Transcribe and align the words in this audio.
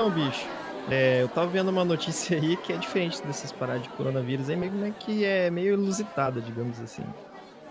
Então, 0.00 0.10
bicho, 0.10 0.48
é, 0.90 1.20
eu 1.20 1.28
tava 1.28 1.46
vendo 1.48 1.68
uma 1.68 1.84
notícia 1.84 2.34
aí 2.34 2.56
que 2.56 2.72
é 2.72 2.76
diferente 2.78 3.22
dessas 3.22 3.52
paradas 3.52 3.82
de 3.82 3.90
coronavírus, 3.90 4.48
aí 4.48 4.56
meio, 4.56 4.94
que 4.94 5.26
é 5.26 5.50
meio 5.50 5.74
ilusitada, 5.74 6.40
digamos 6.40 6.80
assim. 6.80 7.04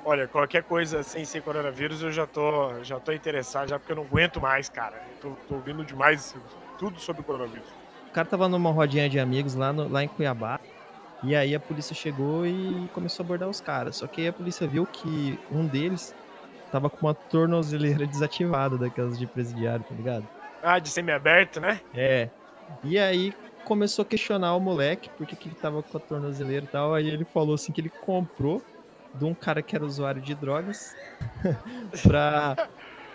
Olha, 0.05 0.27
qualquer 0.27 0.61
coisa 0.61 1.01
sem 1.01 1.25
ser 1.25 1.41
coronavírus 1.41 2.03
eu 2.03 2.11
já 2.11 2.27
tô, 2.27 2.83
já 2.83 2.99
tô 2.99 3.11
interessado, 3.11 3.69
já 3.69 3.79
porque 3.79 3.93
eu 3.93 3.95
não 3.95 4.03
aguento 4.03 4.39
mais, 4.39 4.69
cara. 4.69 4.95
Eu 5.23 5.31
tô, 5.31 5.35
tô 5.47 5.55
ouvindo 5.55 5.83
demais 5.83 6.35
tudo 6.77 6.99
sobre 6.99 7.23
coronavírus. 7.23 7.67
O 8.11 8.13
cara 8.13 8.27
tava 8.27 8.47
numa 8.47 8.69
rodinha 8.69 9.09
de 9.09 9.19
amigos 9.19 9.55
lá, 9.55 9.73
no, 9.73 9.87
lá 9.87 10.03
em 10.03 10.07
Cuiabá, 10.07 10.59
e 11.23 11.35
aí 11.35 11.55
a 11.55 11.59
polícia 11.59 11.95
chegou 11.95 12.45
e 12.45 12.87
começou 12.93 13.23
a 13.23 13.25
abordar 13.25 13.49
os 13.49 13.59
caras. 13.59 13.95
Só 13.95 14.05
que 14.05 14.21
aí 14.21 14.27
a 14.27 14.33
polícia 14.33 14.67
viu 14.67 14.85
que 14.85 15.39
um 15.51 15.65
deles 15.65 16.13
tava 16.71 16.91
com 16.91 17.07
uma 17.07 17.15
tornozeleira 17.15 18.05
desativada 18.07 18.77
daquelas 18.77 19.17
de 19.17 19.25
presidiário, 19.25 19.83
tá 19.83 19.95
ligado? 19.95 20.38
Ah, 20.61 20.79
de 20.79 20.89
semi-aberto, 20.89 21.59
né? 21.59 21.81
É. 21.93 22.29
E 22.83 22.99
aí 22.99 23.33
começou 23.65 24.03
a 24.03 24.05
questionar 24.05 24.55
o 24.55 24.59
moleque 24.59 25.09
porque 25.17 25.35
que 25.35 25.47
ele 25.47 25.55
tava 25.55 25.83
com 25.83 25.97
a 25.97 25.99
tornozeleira 25.99 26.65
e 26.65 26.67
tal. 26.67 26.93
Aí 26.93 27.07
ele 27.07 27.25
falou 27.25 27.55
assim 27.55 27.71
que 27.71 27.81
ele 27.81 27.89
comprou 27.89 28.61
de 29.13 29.25
um 29.25 29.33
cara 29.33 29.61
que 29.61 29.75
era 29.75 29.85
usuário 29.85 30.21
de 30.21 30.35
drogas 30.35 30.95
pra 32.03 32.55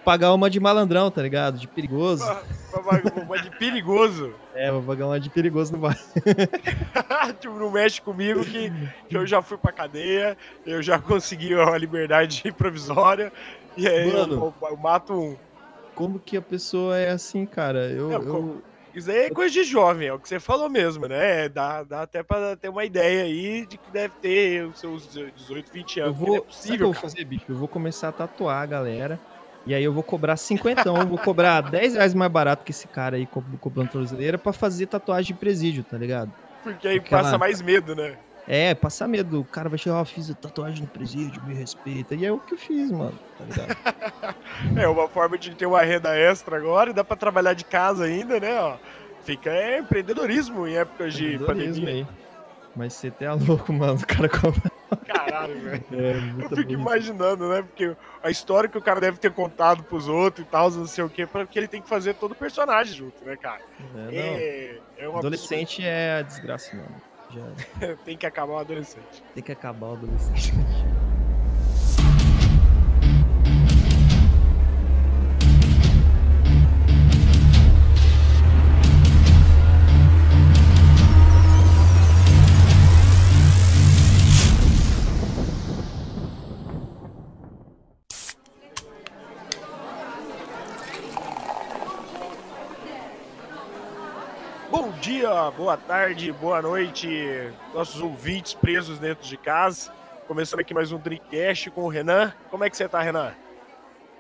pagar 0.04 0.34
uma 0.34 0.50
de 0.50 0.60
malandrão, 0.60 1.10
tá 1.10 1.22
ligado? 1.22 1.58
De 1.58 1.66
perigoso. 1.66 2.24
Uma 3.24 3.38
de 3.38 3.50
perigoso. 3.58 4.34
É, 4.54 4.70
vou 4.70 4.84
pagar 4.84 5.06
uma 5.06 5.18
de 5.18 5.28
perigoso 5.28 5.72
no 5.72 5.78
bairro. 5.78 5.98
tipo, 7.40 7.58
não 7.58 7.72
mexe 7.72 8.00
comigo 8.00 8.44
que, 8.44 8.72
eu 9.10 9.26
já 9.26 9.42
fui 9.42 9.58
pra 9.58 9.72
cadeia, 9.72 10.38
eu 10.64 10.80
já 10.80 10.96
consegui 10.96 11.52
a 11.54 11.76
liberdade 11.76 12.52
provisória, 12.56 13.32
e 13.76 13.88
aí 13.88 14.08
eu, 14.08 14.54
eu, 14.62 14.76
mato 14.76 15.12
um. 15.12 15.36
Como 15.94 16.18
que 16.18 16.36
a 16.36 16.42
pessoa 16.42 16.96
é 16.96 17.10
assim, 17.10 17.46
cara? 17.46 17.90
Eu, 17.90 18.08
não, 18.08 18.22
eu... 18.22 18.62
Isso 18.94 19.10
aí 19.10 19.24
é 19.24 19.30
coisa 19.30 19.52
de 19.52 19.64
jovem, 19.64 20.06
é 20.08 20.12
o 20.12 20.18
que 20.20 20.28
você 20.28 20.38
falou 20.38 20.70
mesmo, 20.70 21.06
né? 21.08 21.48
Dá, 21.48 21.82
dá 21.82 22.02
até 22.02 22.22
pra 22.22 22.54
ter 22.54 22.68
uma 22.68 22.84
ideia 22.84 23.24
aí 23.24 23.66
de 23.66 23.76
que 23.76 23.90
deve 23.90 24.14
ter 24.22 24.64
os 24.66 24.78
seus 24.78 25.08
18, 25.08 25.72
20 25.72 26.00
anos. 26.00 26.20
Eu 26.20 26.26
vou, 26.26 26.36
é 26.36 26.40
possível, 26.40 26.52
sabe 26.52 26.74
o 26.74 26.76
que 26.76 26.82
eu 26.82 26.92
vou 26.92 26.94
fazer, 26.94 27.24
bicho? 27.24 27.44
Eu 27.48 27.56
vou 27.56 27.66
começar 27.66 28.08
a 28.08 28.12
tatuar 28.12 28.62
a 28.62 28.66
galera 28.66 29.18
e 29.66 29.74
aí 29.74 29.82
eu 29.82 29.92
vou 29.92 30.02
cobrar 30.02 30.36
50, 30.36 30.92
vou 31.04 31.18
cobrar 31.18 31.60
10 31.70 31.94
reais 31.94 32.14
mais 32.14 32.30
barato 32.30 32.64
que 32.64 32.70
esse 32.70 32.86
cara 32.86 33.16
aí 33.16 33.26
cobrando 33.60 33.90
tornozeleira 33.90 34.38
pra 34.38 34.52
fazer 34.52 34.86
tatuagem 34.86 35.34
de 35.34 35.40
presídio, 35.40 35.82
tá 35.82 35.98
ligado? 35.98 36.30
Porque 36.62 36.86
aí 36.86 36.98
Aquela... 36.98 37.22
passa 37.22 37.36
mais 37.36 37.60
medo, 37.60 37.96
né? 37.96 38.16
É, 38.46 38.74
passa 38.74 39.08
medo. 39.08 39.40
O 39.40 39.44
cara 39.44 39.68
vai 39.68 39.78
chegar, 39.78 39.96
ó, 39.96 40.04
fiz 40.04 40.30
a 40.30 40.34
tatuagem 40.34 40.82
no 40.82 40.86
presídio, 40.86 41.42
me 41.44 41.54
respeita. 41.54 42.14
E 42.14 42.24
é 42.24 42.32
o 42.32 42.38
que 42.38 42.54
eu 42.54 42.58
fiz, 42.58 42.90
mano, 42.90 43.18
tá 43.38 43.44
ligado? 43.44 44.36
é 44.78 44.88
uma 44.88 45.08
forma 45.08 45.38
de 45.38 45.54
ter 45.54 45.66
uma 45.66 45.82
renda 45.82 46.16
extra 46.16 46.56
agora 46.56 46.90
e 46.90 46.92
dá 46.92 47.02
pra 47.02 47.16
trabalhar 47.16 47.54
de 47.54 47.64
casa 47.64 48.04
ainda, 48.04 48.38
né, 48.38 48.60
ó. 48.60 48.76
Fica 49.24 49.50
é, 49.50 49.78
empreendedorismo 49.78 50.66
em 50.66 50.76
épocas 50.76 51.14
de 51.14 51.38
pandemia. 51.38 51.88
Aí. 51.88 52.06
Mas 52.76 52.92
você 52.92 53.10
tá 53.10 53.32
louco, 53.32 53.72
mano. 53.72 53.94
O 53.94 54.06
cara 54.06 54.28
cobra. 54.28 54.70
Caralho, 55.06 55.60
velho. 55.60 55.84
É, 55.94 56.44
eu 56.44 56.56
fico 56.56 56.72
imaginando, 56.72 57.48
né? 57.48 57.62
Porque 57.62 57.96
a 58.22 58.30
história 58.30 58.68
que 58.68 58.76
o 58.76 58.82
cara 58.82 59.00
deve 59.00 59.16
ter 59.18 59.32
contado 59.32 59.82
pros 59.84 60.08
outros 60.08 60.46
e 60.46 60.50
tal, 60.50 60.70
não 60.70 60.86
sei 60.86 61.04
o 61.04 61.08
quê, 61.08 61.26
porque 61.26 61.58
ele 61.58 61.68
tem 61.68 61.80
que 61.80 61.88
fazer 61.88 62.14
todo 62.14 62.32
o 62.32 62.34
personagem 62.34 62.94
junto, 62.94 63.24
né, 63.24 63.36
cara? 63.36 63.62
É, 64.10 64.16
é, 64.16 65.04
é 65.04 65.08
uma 65.08 65.20
Adolescente 65.20 65.82
é 65.84 66.18
a 66.18 66.22
desgraça, 66.22 66.76
mano. 66.76 67.13
Já... 67.30 67.96
tem 68.04 68.16
que 68.16 68.26
acabar 68.26 68.54
o 68.54 68.58
adolescente. 68.58 69.22
Tem 69.34 69.42
que 69.42 69.52
acabar 69.52 69.88
o 69.88 69.92
adolescente. 69.92 70.52
Dia, 95.04 95.50
boa 95.50 95.76
tarde, 95.76 96.32
boa 96.32 96.62
noite, 96.62 97.06
nossos 97.74 98.00
ouvintes 98.00 98.54
presos 98.54 98.98
dentro 98.98 99.28
de 99.28 99.36
casa. 99.36 99.92
Começando 100.26 100.60
aqui 100.60 100.72
mais 100.72 100.92
um 100.92 100.98
Drinkcast 100.98 101.70
com 101.72 101.82
o 101.82 101.88
Renan. 101.88 102.32
Como 102.50 102.64
é 102.64 102.70
que 102.70 102.76
você 102.78 102.88
tá, 102.88 103.02
Renan? 103.02 103.34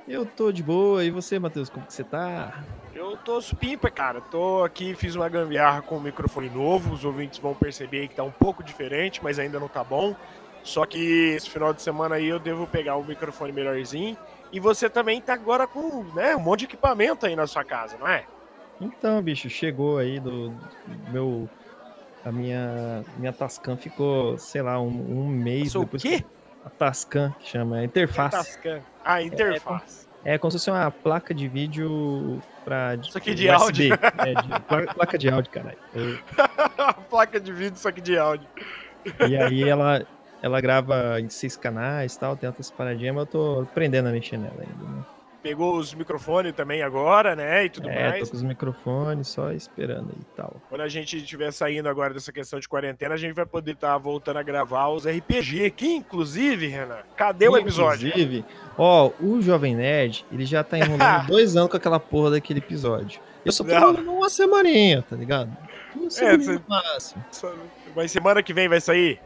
Eu 0.06 0.26
tô 0.26 0.52
de 0.52 0.62
boa. 0.62 1.02
E 1.02 1.10
você, 1.10 1.38
Matheus, 1.38 1.70
como 1.70 1.86
que 1.86 1.94
você 1.94 2.04
tá? 2.04 2.62
Eu 2.94 3.16
tô 3.16 3.40
supimpa, 3.40 3.90
cara. 3.90 4.20
Tô 4.20 4.62
aqui, 4.62 4.94
fiz 4.94 5.14
uma 5.14 5.26
gambiarra 5.26 5.80
com 5.80 5.96
o 5.96 6.00
microfone 6.02 6.50
novo. 6.50 6.92
Os 6.92 7.02
ouvintes 7.02 7.38
vão 7.38 7.54
perceber 7.54 8.08
que 8.08 8.16
tá 8.16 8.22
um 8.22 8.30
pouco 8.30 8.62
diferente, 8.62 9.24
mas 9.24 9.38
ainda 9.38 9.58
não 9.58 9.68
tá 9.68 9.82
bom. 9.82 10.14
Só 10.62 10.84
que 10.84 11.32
esse 11.34 11.48
final 11.48 11.72
de 11.72 11.80
semana 11.80 12.16
aí 12.16 12.26
eu 12.26 12.38
devo 12.38 12.66
pegar 12.66 12.96
o 12.96 13.04
microfone 13.04 13.52
melhorzinho. 13.52 14.18
E 14.52 14.60
você 14.60 14.90
também 14.90 15.18
tá 15.18 15.32
agora 15.32 15.66
com 15.66 16.04
né, 16.14 16.36
um 16.36 16.40
monte 16.40 16.60
de 16.60 16.64
equipamento 16.66 17.24
aí 17.24 17.34
na 17.34 17.46
sua 17.46 17.64
casa, 17.64 17.96
não 17.96 18.06
é? 18.06 18.26
Então, 18.80 19.22
bicho, 19.22 19.48
chegou 19.48 19.98
aí 19.98 20.18
do, 20.18 20.50
do 20.50 21.10
meu. 21.10 21.48
A 22.24 22.32
minha, 22.32 23.04
minha 23.18 23.32
Tascam 23.32 23.76
ficou, 23.76 24.38
sei 24.38 24.62
lá, 24.62 24.80
um, 24.80 24.86
um 24.86 25.28
mês 25.28 25.74
depois. 25.74 26.02
O 26.02 26.08
quê? 26.08 26.20
Que, 26.20 26.26
a 26.64 26.70
Tascam, 26.70 27.34
que 27.38 27.48
chama, 27.48 27.80
é 27.80 27.84
interface. 27.84 28.36
Tascam. 28.36 28.80
Ah, 29.04 29.22
interface. 29.22 30.08
É, 30.24 30.34
é, 30.34 30.38
como 30.38 30.50
se 30.50 30.56
fosse 30.56 30.70
uma 30.70 30.90
placa 30.90 31.34
de 31.34 31.46
vídeo 31.46 32.40
pra. 32.64 32.94
Isso 32.94 33.18
aqui 33.18 33.34
de 33.34 33.50
USB. 33.50 33.62
áudio. 33.62 33.94
É, 33.94 34.34
de, 34.42 34.94
placa 34.94 35.18
de 35.18 35.28
áudio, 35.28 35.52
caralho. 35.52 35.78
placa 37.10 37.38
de 37.38 37.52
vídeo, 37.52 37.76
só 37.76 37.92
que 37.92 38.00
de 38.00 38.16
áudio. 38.16 38.48
E 39.28 39.36
aí 39.36 39.62
ela, 39.68 40.06
ela 40.42 40.60
grava 40.62 41.20
em 41.20 41.28
seis 41.28 41.56
canais 41.56 42.14
e 42.14 42.18
tal, 42.18 42.36
tem 42.36 42.48
outras 42.48 42.70
paradinhas, 42.70 43.14
mas 43.14 43.24
eu 43.24 43.30
tô 43.30 43.60
aprendendo 43.60 44.08
a 44.08 44.12
mexer 44.12 44.38
nela 44.38 44.56
ainda, 44.60 44.96
né? 44.96 45.04
Pegou 45.44 45.76
os 45.76 45.92
microfones 45.92 46.54
também 46.54 46.82
agora, 46.82 47.36
né? 47.36 47.66
E 47.66 47.68
tudo 47.68 47.90
é, 47.90 48.08
mais. 48.08 48.24
tô 48.24 48.30
com 48.30 48.36
os 48.38 48.42
microfones 48.42 49.28
só 49.28 49.52
esperando 49.52 50.08
aí 50.08 50.18
e 50.18 50.34
tal. 50.34 50.56
Quando 50.70 50.80
a 50.80 50.88
gente 50.88 51.18
estiver 51.18 51.52
saindo 51.52 51.86
agora 51.86 52.14
dessa 52.14 52.32
questão 52.32 52.58
de 52.58 52.66
quarentena, 52.66 53.12
a 53.12 53.18
gente 53.18 53.34
vai 53.34 53.44
poder 53.44 53.72
estar 53.72 53.92
tá 53.92 53.98
voltando 53.98 54.38
a 54.38 54.42
gravar 54.42 54.88
os 54.88 55.06
RPG, 55.06 55.70
que 55.72 55.86
inclusive, 55.86 56.66
Renan, 56.66 57.00
cadê 57.14 57.46
o 57.46 57.58
episódio? 57.58 58.08
Inclusive, 58.08 58.42
ó, 58.78 59.10
o 59.20 59.42
Jovem 59.42 59.76
Nerd, 59.76 60.24
ele 60.32 60.46
já 60.46 60.64
tá 60.64 60.78
enrolando 60.78 61.26
dois 61.28 61.54
anos 61.54 61.70
com 61.70 61.76
aquela 61.76 62.00
porra 62.00 62.30
daquele 62.30 62.60
episódio. 62.60 63.20
Eu 63.44 63.52
só 63.52 63.62
tô 63.62 63.70
enrolando 63.70 64.10
uma 64.10 64.30
semaninha, 64.30 65.02
tá 65.02 65.14
ligado? 65.14 65.54
Uma 65.94 66.10
semaninha 66.10 66.54
é, 66.54 66.60
máximo. 66.66 67.22
Mas 67.94 68.10
semana 68.10 68.42
que 68.42 68.54
vem 68.54 68.66
vai 68.66 68.80
sair? 68.80 69.20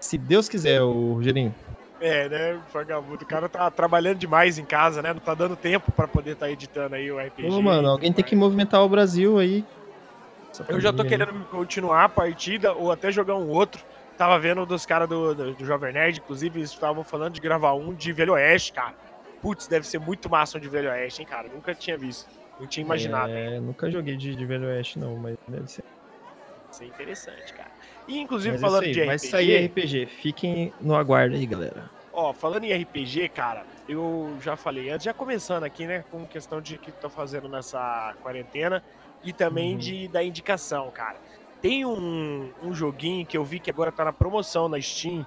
Se 0.00 0.16
Deus 0.16 0.48
quiser, 0.48 0.80
o 0.80 1.12
Rogerinho. 1.12 1.54
É, 2.00 2.28
né, 2.28 2.60
vagabundo. 2.72 3.22
O 3.22 3.26
cara 3.26 3.48
tá 3.48 3.70
trabalhando 3.70 4.16
demais 4.16 4.58
em 4.58 4.64
casa, 4.64 5.02
né? 5.02 5.12
Não 5.12 5.20
tá 5.20 5.34
dando 5.34 5.54
tempo 5.54 5.92
para 5.92 6.08
poder 6.08 6.32
estar 6.32 6.46
tá 6.46 6.52
editando 6.52 6.94
aí 6.94 7.12
o 7.12 7.18
RPG. 7.18 7.50
Ô, 7.50 7.60
mano, 7.60 7.88
alguém 7.88 8.12
tem 8.12 8.24
que 8.24 8.34
movimentar 8.34 8.82
o 8.82 8.88
Brasil 8.88 9.38
aí. 9.38 9.64
Eu 10.68 10.80
já 10.80 10.92
tô 10.92 11.04
querendo 11.04 11.32
continuar 11.46 12.04
a 12.04 12.08
partida 12.08 12.72
ou 12.72 12.90
até 12.90 13.12
jogar 13.12 13.36
um 13.36 13.48
outro. 13.48 13.84
Tava 14.16 14.38
vendo 14.38 14.66
dos 14.66 14.84
caras 14.84 15.08
do, 15.08 15.34
do, 15.34 15.54
do, 15.54 15.64
Jovem 15.64 15.92
Nerd, 15.92 16.18
inclusive, 16.18 16.58
eles 16.58 16.70
estavam 16.70 17.02
falando 17.04 17.34
de 17.34 17.40
gravar 17.40 17.72
um 17.74 17.94
de 17.94 18.12
Velho 18.12 18.34
Oeste, 18.34 18.72
cara. 18.72 18.94
Putz, 19.40 19.66
deve 19.66 19.86
ser 19.86 19.98
muito 19.98 20.28
massa 20.28 20.58
um 20.58 20.60
de 20.60 20.68
Velho 20.68 20.90
Oeste, 20.90 21.22
hein, 21.22 21.28
cara? 21.28 21.48
Nunca 21.48 21.74
tinha 21.74 21.96
visto. 21.96 22.28
Não 22.58 22.66
tinha 22.66 22.84
imaginado. 22.84 23.32
É, 23.32 23.54
hein? 23.54 23.60
nunca 23.60 23.90
joguei 23.90 24.16
de, 24.16 24.36
de 24.36 24.44
Velho 24.44 24.66
Oeste, 24.66 24.98
não, 24.98 25.16
mas 25.16 25.36
deve 25.48 25.70
ser. 25.70 25.84
Isso 26.70 26.82
é 26.82 26.86
interessante, 26.86 27.54
cara. 27.54 27.69
E 28.10 28.18
inclusive 28.18 28.52
mas 28.54 28.60
falando 28.60 28.82
aí, 28.82 28.92
de 28.92 29.00
RPG. 29.00 29.06
Vai 29.06 29.18
sair 29.18 29.66
RPG, 29.66 30.06
fiquem 30.06 30.72
no 30.80 30.96
aguardo 30.96 31.36
aí, 31.36 31.46
galera. 31.46 31.88
Ó, 32.12 32.32
falando 32.32 32.64
em 32.64 32.72
RPG, 32.72 33.28
cara, 33.28 33.64
eu 33.88 34.36
já 34.42 34.56
falei 34.56 34.90
antes, 34.90 35.04
já 35.04 35.14
começando 35.14 35.62
aqui, 35.62 35.86
né, 35.86 36.04
com 36.10 36.26
questão 36.26 36.60
de 36.60 36.76
que 36.76 36.90
tô 36.90 37.08
fazendo 37.08 37.48
nessa 37.48 38.12
quarentena 38.20 38.82
e 39.22 39.32
também 39.32 39.74
uhum. 39.74 39.78
de 39.78 40.08
da 40.08 40.24
indicação, 40.24 40.90
cara. 40.90 41.18
Tem 41.62 41.84
um, 41.84 42.50
um 42.60 42.74
joguinho 42.74 43.24
que 43.24 43.38
eu 43.38 43.44
vi 43.44 43.60
que 43.60 43.70
agora 43.70 43.92
tá 43.92 44.04
na 44.04 44.12
promoção 44.12 44.68
na 44.68 44.80
Steam, 44.80 45.24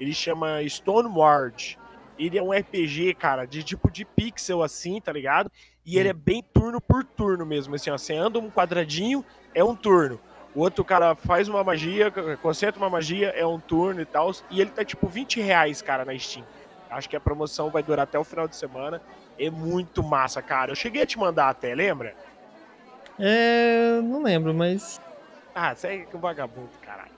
ele 0.00 0.12
chama 0.12 0.60
Stoneward. 0.68 1.78
Ele 2.18 2.36
é 2.36 2.42
um 2.42 2.50
RPG, 2.50 3.14
cara, 3.14 3.44
de 3.44 3.62
tipo 3.62 3.90
de 3.92 4.04
pixel 4.04 4.60
assim, 4.60 5.00
tá 5.00 5.12
ligado? 5.12 5.52
E 5.86 5.98
ele 5.98 6.08
é 6.08 6.12
bem 6.12 6.42
turno 6.52 6.80
por 6.80 7.04
turno 7.04 7.46
mesmo, 7.46 7.76
assim, 7.76 7.90
ó, 7.90 7.98
você 7.98 8.14
anda 8.14 8.40
um 8.40 8.50
quadradinho, 8.50 9.24
é 9.54 9.62
um 9.62 9.76
turno. 9.76 10.18
O 10.54 10.60
outro 10.60 10.84
cara 10.84 11.16
faz 11.16 11.48
uma 11.48 11.64
magia, 11.64 12.12
conserta 12.40 12.78
uma 12.78 12.88
magia, 12.88 13.30
é 13.30 13.44
um 13.44 13.58
turno 13.58 14.00
e 14.00 14.04
tal. 14.04 14.30
E 14.50 14.60
ele 14.60 14.70
tá 14.70 14.84
tipo 14.84 15.08
20 15.08 15.40
reais, 15.40 15.82
cara, 15.82 16.04
na 16.04 16.16
Steam. 16.16 16.46
Acho 16.88 17.08
que 17.08 17.16
a 17.16 17.20
promoção 17.20 17.70
vai 17.70 17.82
durar 17.82 18.04
até 18.04 18.16
o 18.18 18.22
final 18.22 18.46
de 18.46 18.54
semana. 18.54 19.02
É 19.36 19.50
muito 19.50 20.00
massa, 20.02 20.40
cara. 20.40 20.70
Eu 20.70 20.76
cheguei 20.76 21.02
a 21.02 21.06
te 21.06 21.18
mandar 21.18 21.48
até, 21.48 21.74
lembra? 21.74 22.14
É. 23.18 24.00
Não 24.02 24.22
lembro, 24.22 24.54
mas. 24.54 25.00
Ah, 25.52 25.74
você 25.74 26.06
é 26.12 26.16
um 26.16 26.20
vagabundo, 26.20 26.70
caralho. 26.80 27.10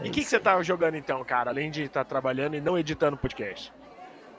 É 0.00 0.06
e 0.06 0.08
o 0.08 0.12
que, 0.12 0.20
que 0.20 0.26
você 0.26 0.38
tá 0.38 0.60
jogando 0.62 0.96
então, 0.96 1.22
cara? 1.24 1.50
Além 1.50 1.70
de 1.70 1.82
estar 1.82 2.04
tá 2.04 2.08
trabalhando 2.08 2.54
e 2.54 2.60
não 2.60 2.78
editando 2.78 3.16
podcast? 3.16 3.72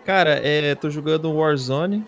Cara, 0.06 0.40
é, 0.42 0.76
tô 0.76 0.90
jogando 0.90 1.34
Warzone. 1.34 2.06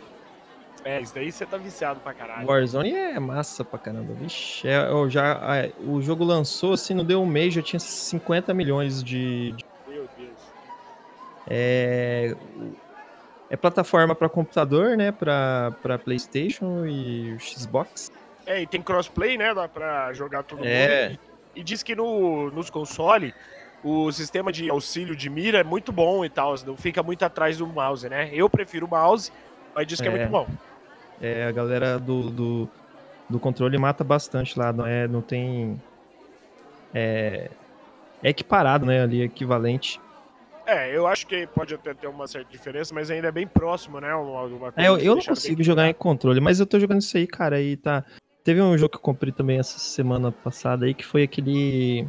É, 0.85 1.01
isso 1.01 1.13
daí 1.13 1.31
você 1.31 1.45
tá 1.45 1.57
viciado 1.57 1.99
pra 1.99 2.13
caralho. 2.13 2.47
Warzone 2.47 2.93
é 2.93 3.19
massa 3.19 3.63
pra 3.65 3.77
caramba. 3.77 4.13
Vixe, 4.13 4.67
é, 4.67 4.89
eu 4.89 5.09
já, 5.09 5.39
é, 5.57 5.71
o 5.85 6.01
jogo 6.01 6.23
lançou, 6.23 6.73
assim, 6.73 6.93
não 6.93 7.03
deu 7.03 7.21
um 7.21 7.25
mês, 7.25 7.53
já 7.53 7.61
tinha 7.61 7.79
50 7.79 8.53
milhões 8.53 9.03
de. 9.03 9.51
de 9.53 9.65
Meu 9.87 10.07
Deus. 10.17 10.31
é, 11.47 12.35
é 13.49 13.57
plataforma 13.57 14.15
pra 14.15 14.29
computador, 14.29 14.95
né? 14.97 15.11
Pra, 15.11 15.73
pra 15.81 15.97
PlayStation 15.97 16.85
e 16.85 17.37
Xbox. 17.39 18.11
É, 18.45 18.61
e 18.61 18.67
tem 18.67 18.81
crossplay, 18.81 19.37
né? 19.37 19.53
Dá 19.53 19.67
pra 19.67 20.13
jogar 20.13 20.43
todo 20.43 20.63
É. 20.65 21.09
mundo. 21.09 21.19
E, 21.55 21.59
e 21.59 21.63
diz 21.63 21.83
que 21.83 21.95
no, 21.95 22.49
nos 22.51 22.69
consoles 22.69 23.33
o 23.83 24.11
sistema 24.11 24.51
de 24.51 24.69
auxílio 24.69 25.15
de 25.15 25.29
mira 25.29 25.59
é 25.59 25.63
muito 25.63 25.91
bom 25.91 26.23
e 26.23 26.29
tal. 26.29 26.55
Não 26.65 26.77
fica 26.77 27.03
muito 27.03 27.23
atrás 27.23 27.57
do 27.57 27.67
mouse, 27.67 28.07
né? 28.07 28.29
Eu 28.31 28.49
prefiro 28.49 28.85
o 28.85 28.89
mouse, 28.89 29.31
mas 29.75 29.85
diz 29.85 29.99
que 29.99 30.07
é, 30.07 30.11
É. 30.11 30.15
muito 30.17 30.29
bom. 30.29 30.47
É, 31.21 31.45
a 31.45 31.51
galera 31.51 31.97
do, 31.99 32.29
do, 32.29 32.69
do 33.29 33.39
controle 33.39 33.77
mata 33.77 34.03
bastante 34.03 34.57
lá, 34.57 34.71
não 34.71 34.85
é, 34.85 35.07
não 35.07 35.21
tem 35.21 35.81
é, 36.93 37.49
é 38.23 38.29
equiparado, 38.29 38.85
né, 38.85 39.01
ali 39.01 39.21
equivalente. 39.21 39.99
É, 40.65 40.95
eu 40.95 41.07
acho 41.07 41.25
que 41.25 41.47
pode 41.47 41.73
até 41.73 41.93
ter 41.93 42.07
uma 42.07 42.27
certa 42.27 42.51
diferença, 42.51 42.93
mas 42.93 43.09
ainda 43.09 43.29
é 43.29 43.31
bem 43.31 43.47
próximo, 43.47 44.01
né? 44.01 44.13
Uma, 44.13 44.43
uma 44.43 44.73
É, 44.75 44.89
eu, 44.89 44.97
eu 44.97 45.15
não 45.15 45.23
consigo 45.23 45.63
jogar 45.63 45.87
em 45.87 45.93
controle, 45.93 46.41
mas 46.41 46.59
eu 46.59 46.65
tô 46.65 46.77
jogando 46.77 46.99
isso 46.99 47.15
aí, 47.15 47.25
cara, 47.25 47.61
e 47.61 47.77
tá 47.77 48.03
Teve 48.47 48.61
um 48.61 48.77
jogo 48.77 48.91
que 48.91 48.95
eu 48.95 49.01
comprei 49.01 49.33
também 49.33 49.59
essa 49.59 49.77
semana 49.77 50.31
passada 50.31 50.85
aí 50.85 50.93
que 50.93 51.05
foi 51.05 51.23
aquele 51.23 52.07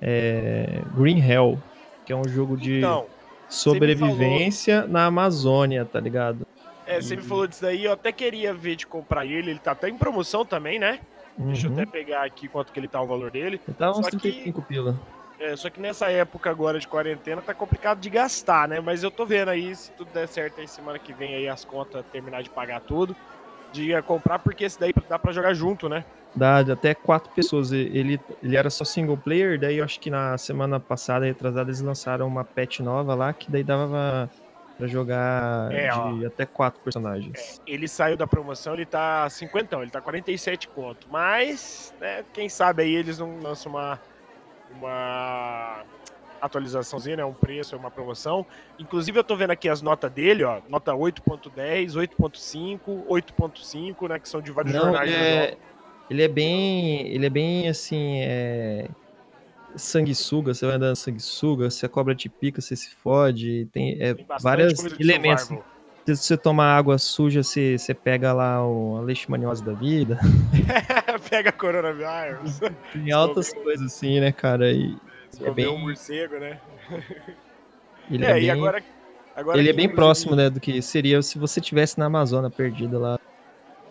é, 0.00 0.80
Green 0.96 1.20
Hell, 1.20 1.60
que 2.06 2.12
é 2.12 2.16
um 2.16 2.28
jogo 2.28 2.56
de 2.56 2.78
Então, 2.78 3.06
sobrevivência 3.48 4.86
na 4.86 5.06
Amazônia, 5.06 5.84
tá 5.84 5.98
ligado? 5.98 6.46
É, 6.88 7.00
você 7.00 7.14
me 7.16 7.22
falou 7.22 7.46
disso 7.46 7.62
daí, 7.62 7.84
eu 7.84 7.92
até 7.92 8.10
queria 8.12 8.52
ver 8.54 8.76
de 8.76 8.86
comprar 8.86 9.24
ele. 9.26 9.50
Ele 9.50 9.58
tá 9.58 9.72
até 9.72 9.88
em 9.88 9.96
promoção 9.96 10.44
também, 10.44 10.78
né? 10.78 11.00
Deixa 11.36 11.66
eu 11.66 11.70
Uhum. 11.70 11.76
até 11.80 11.86
pegar 11.86 12.24
aqui 12.24 12.48
quanto 12.48 12.72
que 12.72 12.80
ele 12.80 12.88
tá 12.88 13.00
o 13.00 13.06
valor 13.06 13.30
dele. 13.30 13.60
Ele 13.66 13.76
Tá 13.76 13.90
uns 13.90 13.96
Só 14.06 14.10
que- 14.10 14.18
35 14.18 14.62
pila. 14.62 14.98
É, 15.38 15.54
só 15.54 15.70
que 15.70 15.80
nessa 15.80 16.10
época 16.10 16.50
agora 16.50 16.80
de 16.80 16.88
quarentena 16.88 17.40
tá 17.40 17.54
complicado 17.54 18.00
de 18.00 18.10
gastar, 18.10 18.66
né? 18.66 18.80
Mas 18.80 19.04
eu 19.04 19.10
tô 19.10 19.24
vendo 19.24 19.50
aí, 19.50 19.72
se 19.76 19.92
tudo 19.92 20.10
der 20.12 20.26
certo 20.26 20.60
aí 20.60 20.66
semana 20.66 20.98
que 20.98 21.12
vem 21.12 21.36
aí 21.36 21.46
as 21.48 21.64
contas 21.64 22.04
terminar 22.10 22.42
de 22.42 22.50
pagar 22.50 22.80
tudo, 22.80 23.14
de 23.72 23.92
ir 23.92 24.02
comprar, 24.02 24.40
porque 24.40 24.64
esse 24.64 24.80
daí 24.80 24.92
dá 25.08 25.16
pra 25.16 25.30
jogar 25.30 25.54
junto, 25.54 25.88
né? 25.88 26.04
Dá 26.34 26.58
até 26.58 26.92
quatro 26.92 27.30
pessoas. 27.32 27.70
Ele, 27.70 28.18
ele 28.42 28.56
era 28.56 28.68
só 28.68 28.84
single 28.84 29.16
player, 29.16 29.60
daí 29.60 29.78
eu 29.78 29.84
acho 29.84 30.00
que 30.00 30.10
na 30.10 30.36
semana 30.36 30.80
passada, 30.80 31.24
retrasada, 31.24 31.70
eles 31.70 31.80
lançaram 31.80 32.26
uma 32.26 32.42
patch 32.44 32.80
nova 32.80 33.14
lá, 33.14 33.32
que 33.32 33.48
daí 33.48 33.62
dava 33.62 34.28
pra 34.78 34.86
jogar 34.86 35.70
É, 35.72 35.90
de 36.18 36.26
até 36.26 36.46
quatro 36.46 36.80
personagens. 36.80 37.60
Ele 37.66 37.88
saiu 37.88 38.16
da 38.16 38.26
promoção, 38.26 38.74
ele 38.74 38.86
tá 38.86 39.28
50, 39.28 39.76
ele 39.76 39.90
tá 39.90 40.00
47 40.00 40.68
conto. 40.68 41.08
Mas, 41.10 41.92
né, 42.00 42.24
quem 42.32 42.48
sabe 42.48 42.84
aí 42.84 42.94
eles 42.94 43.18
não 43.18 43.40
lançam 43.40 43.72
uma, 43.72 44.00
uma 44.70 45.82
atualizaçãozinha, 46.40 47.16
né, 47.16 47.24
um 47.24 47.34
preço, 47.34 47.76
uma 47.76 47.90
promoção. 47.90 48.46
Inclusive 48.78 49.18
eu 49.18 49.24
tô 49.24 49.34
vendo 49.36 49.50
aqui 49.50 49.68
as 49.68 49.82
notas 49.82 50.10
dele, 50.12 50.44
ó, 50.44 50.60
nota 50.68 50.92
8.10, 50.92 51.94
8.5, 51.94 53.04
8.5, 53.08 54.08
né, 54.08 54.18
que 54.20 54.28
são 54.28 54.40
de 54.40 54.52
vários 54.52 54.72
Não, 54.72 54.82
jornais. 54.84 55.10
é, 55.12 55.56
ele 56.08 56.22
é 56.22 56.28
bem. 56.28 57.06
Ele 57.08 57.26
é 57.26 57.30
bem 57.30 57.68
assim. 57.68 58.20
É... 58.22 58.88
Sanguessuga, 59.76 60.54
você 60.54 60.66
vai 60.66 60.76
andando 60.76 60.96
sanguessuga, 60.96 61.70
se 61.70 61.84
a 61.84 61.88
cobra 61.88 62.14
te 62.14 62.28
pica, 62.28 62.60
você 62.60 62.74
se 62.74 62.90
fode. 62.96 63.68
Tem 63.72 63.96
é, 64.00 64.14
Tem 64.14 64.26
vários 64.40 64.78
elementos. 64.98 65.44
survival. 65.44 65.78
Se 66.06 66.16
você 66.16 66.36
tomar 66.38 66.74
água 66.74 66.96
suja, 66.96 67.42
você, 67.42 67.76
você 67.76 67.92
pega 67.92 68.32
lá 68.32 68.66
o, 68.66 68.96
a 68.96 69.00
leishmaniose 69.02 69.62
da 69.62 69.74
vida. 69.74 70.18
Pega 71.28 71.52
coronavírus. 71.52 72.60
Tem 72.94 73.12
altas 73.12 73.52
coisas 73.52 73.92
assim, 73.92 74.18
né, 74.18 74.32
cara? 74.32 74.72
E 74.72 74.96
É 75.42 75.50
bem- 75.50 75.68
um 75.68 75.76
morcego, 75.78 76.38
né? 76.38 76.58
ele 78.10 78.24
é, 78.24 78.30
é, 78.30 78.34
bem, 78.34 78.44
e 78.44 78.50
agora. 78.50 78.82
agora 79.36 79.58
ele 79.58 79.68
é 79.68 79.72
bem 79.74 79.84
inclusive, 79.84 79.96
próximo, 79.96 80.34
né, 80.34 80.48
do 80.48 80.58
que 80.58 80.80
seria 80.80 81.20
se 81.20 81.38
você 81.38 81.60
tivesse 81.60 81.98
na 81.98 82.06
Amazônia 82.06 82.48
perdida 82.48 82.98
lá. 82.98 83.18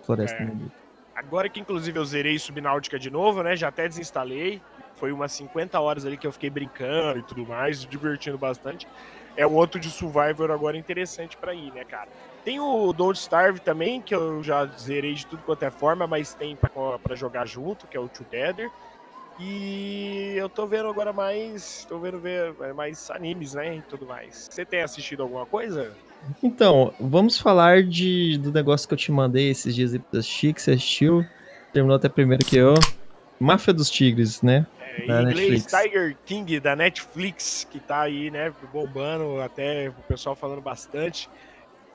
Floresta 0.04 0.42
É. 0.42 0.52
Agora 1.16 1.50
que 1.50 1.60
inclusive 1.60 2.00
eu 2.00 2.06
zerei 2.06 2.40
Subnáutica 2.40 2.98
de 2.98 3.10
novo, 3.12 3.44
né? 3.44 3.56
Já 3.56 3.68
até 3.68 3.88
desinstalei. 3.88 4.62
Foi 4.98 5.12
umas 5.12 5.32
50 5.32 5.80
horas 5.80 6.06
ali 6.06 6.18
que 6.18 6.28
eu 6.28 6.32
fiquei 6.32 6.50
brincando 6.50 7.20
e 7.20 7.24
tudo 7.24 7.46
mais, 7.46 7.86
divertindo 7.86 8.38
bastante. 8.38 8.88
É 9.36 9.46
um 9.46 9.54
outro 9.54 9.80
de 9.80 9.90
Survivor 9.90 10.50
agora 10.50 10.76
interessante 10.76 11.38
pra 11.38 11.54
ir, 11.54 11.72
né, 11.72 11.84
cara? 11.86 12.10
Tem 12.44 12.60
o 12.60 12.92
Don't 12.92 13.20
Starve 13.20 13.60
também, 13.60 14.02
que 14.02 14.16
eu 14.16 14.42
já 14.44 14.66
zerei 14.66 15.14
de 15.14 15.28
tudo 15.28 15.44
quanto 15.44 15.64
é 15.64 15.70
forma, 15.70 16.08
mas 16.08 16.34
tem 16.34 16.56
pra 16.56 17.16
jogar 17.16 17.46
junto, 17.46 17.86
que 17.86 17.96
é 17.96 18.00
o 18.00 18.08
Together. 18.08 18.70
E 19.40 20.34
eu 20.36 20.50
tô 20.50 20.66
vendo 20.66 20.90
agora 20.90 21.14
mais. 21.14 21.86
Tô 21.88 22.00
vendo 22.00 22.20
ver 22.20 22.56
é, 22.62 22.74
mais 22.74 23.12
animes, 23.12 23.54
né? 23.54 23.78
E 23.78 23.82
tudo 23.84 24.06
mais. 24.06 24.48
Você 24.50 24.66
tem 24.66 24.82
assistido 24.82 25.22
alguma 25.22 25.46
coisa? 25.46 25.96
Então, 26.42 26.92
vamos 27.00 27.38
falar 27.38 27.84
de, 27.84 28.40
do 28.40 28.52
negócio 28.52 28.88
que 28.88 28.94
eu 28.96 28.98
te 28.98 29.12
mandei 29.12 29.52
esses 29.52 29.76
dias 29.76 29.94
aí 29.94 30.00
pra 30.00 30.20
assistir, 30.20 30.54
que 30.54 30.62
você 30.62 30.72
assistiu. 30.72 31.24
Terminou 31.72 31.96
até 31.96 32.10
primeiro 32.10 32.44
que 32.44 32.58
eu. 32.58 32.74
Máfia 33.40 33.74
dos 33.74 33.90
Tigres, 33.90 34.42
né? 34.42 34.66
É, 34.82 35.02
em 35.02 35.22
inglês, 35.22 35.50
Netflix. 35.66 35.66
Tiger 35.84 36.18
King, 36.26 36.60
da 36.60 36.76
Netflix, 36.76 37.68
que 37.70 37.80
tá 37.80 38.02
aí, 38.02 38.32
né, 38.32 38.52
bombando, 38.74 39.40
até 39.42 39.90
o 39.90 40.04
pessoal 40.08 40.36
falando 40.36 40.62
bastante. 40.62 41.30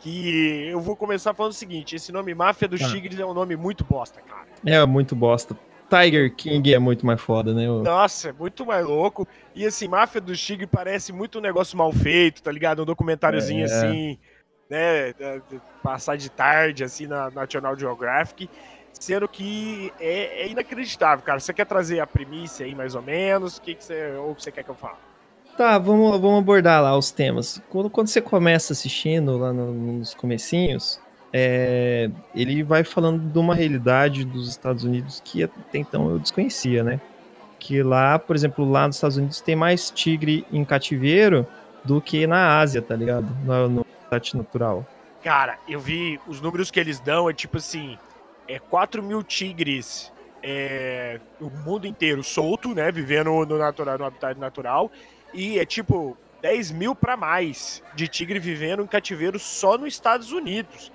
Que 0.01 0.67
eu 0.67 0.81
vou 0.81 0.97
começar 0.97 1.33
falando 1.35 1.53
o 1.53 1.55
seguinte: 1.57 1.95
esse 1.97 2.11
nome 2.13 2.35
Máfia 2.35 2.67
dos 2.69 2.81
Tá. 2.81 2.89
Tigres 2.89 3.19
é 3.19 3.25
um 3.27 3.35
nome 3.35 3.55
muito 3.57 3.85
bosta, 3.85 4.21
cara. 4.21 4.47
É 4.67 4.85
muito 4.87 5.15
bosta. 5.15 5.57
Tiger 5.89 6.35
King 6.35 6.73
é 6.75 6.79
muito 6.79 7.05
mais 7.05 7.21
foda, 7.21 7.53
né? 7.53 7.69
o- 7.71 7.83
Nossa, 7.83 8.31
é 8.31 8.33
muito 8.33 8.65
mais 8.65 8.85
louco. 8.85 9.29
E 9.55 9.65
assim, 9.67 9.87
Máfia 9.87 10.21
dos 10.21 10.41
Tigres 10.41 10.69
parece 10.71 11.13
muito 11.13 11.39
um 11.39 11.43
negócio 11.43 11.77
mal 11.77 11.93
feito, 11.93 12.43
tá 12.43 12.51
ligado? 12.51 12.83
Um 12.83 12.87
documentáriozinho 12.87 13.63
É. 13.63 13.65
assim, 13.65 14.19
né? 14.71 15.13
Passar 15.83 16.17
de 16.17 16.31
tarde, 16.31 16.83
assim, 16.83 17.07
na 17.07 17.31
National 17.31 17.79
Geographic. 17.79 18.49
Sendo 18.93 19.27
que 19.29 19.93
é, 19.99 20.43
é 20.43 20.49
inacreditável, 20.49 21.25
cara. 21.25 21.41
Você 21.41 21.53
quer 21.53 21.67
trazer 21.67 22.01
a 22.01 22.07
primícia 22.07 22.65
aí, 22.67 22.75
mais 22.75 22.95
ou 22.95 23.03
menos? 23.03 23.57
O 23.57 23.63
que, 23.63 23.75
que 23.75 23.85
você. 23.85 24.13
Ou 24.17 24.35
você 24.35 24.53
quer 24.53 24.63
que 24.63 24.71
eu 24.71 24.75
fale? 24.75 24.97
Tá, 25.57 25.77
vamos, 25.79 26.19
vamos 26.21 26.39
abordar 26.39 26.83
lá 26.83 26.97
os 26.97 27.11
temas. 27.11 27.61
Quando, 27.69 27.91
quando 27.91 28.07
você 28.09 28.21
começa 28.21 28.73
assistindo 28.73 29.37
lá 29.37 29.53
no- 29.53 29.73
nos 29.73 30.15
comecinhos, 30.15 30.99
é, 31.33 32.11
ele 32.35 32.63
vai 32.63 32.85
falando 32.85 33.19
de 33.31 33.39
uma 33.39 33.55
realidade 33.55 34.25
dos 34.25 34.49
Estados 34.49 34.85
Unidos 34.85 35.21
que 35.25 35.43
até 35.43 35.79
então 35.79 36.11
eu 36.11 36.19
desconhecia, 36.19 36.83
né? 36.83 37.01
Que 37.59 37.83
lá, 37.83 38.19
por 38.19 38.35
exemplo, 38.35 38.69
lá 38.69 38.87
nos 38.87 38.97
Estados 38.97 39.17
Unidos 39.17 39.41
tem 39.41 39.55
mais 39.55 39.91
tigre 39.91 40.47
em 40.51 40.65
cativeiro 40.65 41.47
do 41.85 42.01
que 42.01 42.27
na 42.27 42.59
Ásia, 42.59 42.81
tá 42.81 42.95
ligado? 42.97 43.27
No, 43.45 43.69
no 43.69 43.87
habitat 44.11 44.37
natural. 44.37 44.87
Cara, 45.23 45.59
eu 45.69 45.79
vi 45.79 46.19
os 46.27 46.41
números 46.41 46.71
que 46.71 46.81
eles 46.81 46.99
dão, 46.99 47.29
é 47.29 47.33
tipo 47.33 47.59
assim, 47.59 47.99
é 48.49 48.59
4 48.59 49.03
mil 49.03 49.23
tigres 49.23 50.13
é, 50.43 51.21
no 51.41 51.49
mundo 51.51 51.87
inteiro 51.87 52.23
solto, 52.23 52.75
né, 52.75 52.91
vivendo 52.91 53.31
no, 53.47 53.59
natural, 53.59 53.99
no 53.99 54.05
habitat 54.05 54.39
natural, 54.39 54.91
e 55.33 55.59
é 55.59 55.65
tipo 55.65 56.17
10 56.41 56.73
mil 56.73 56.95
pra 56.95 57.17
mais 57.17 57.83
de 57.95 58.09
tigre 58.09 58.39
vivendo 58.39 58.83
em 58.83 58.87
cativeiro 58.87 59.39
só 59.39 59.79
nos 59.79 59.89
Estados 59.95 60.33
Unidos. 60.33 60.91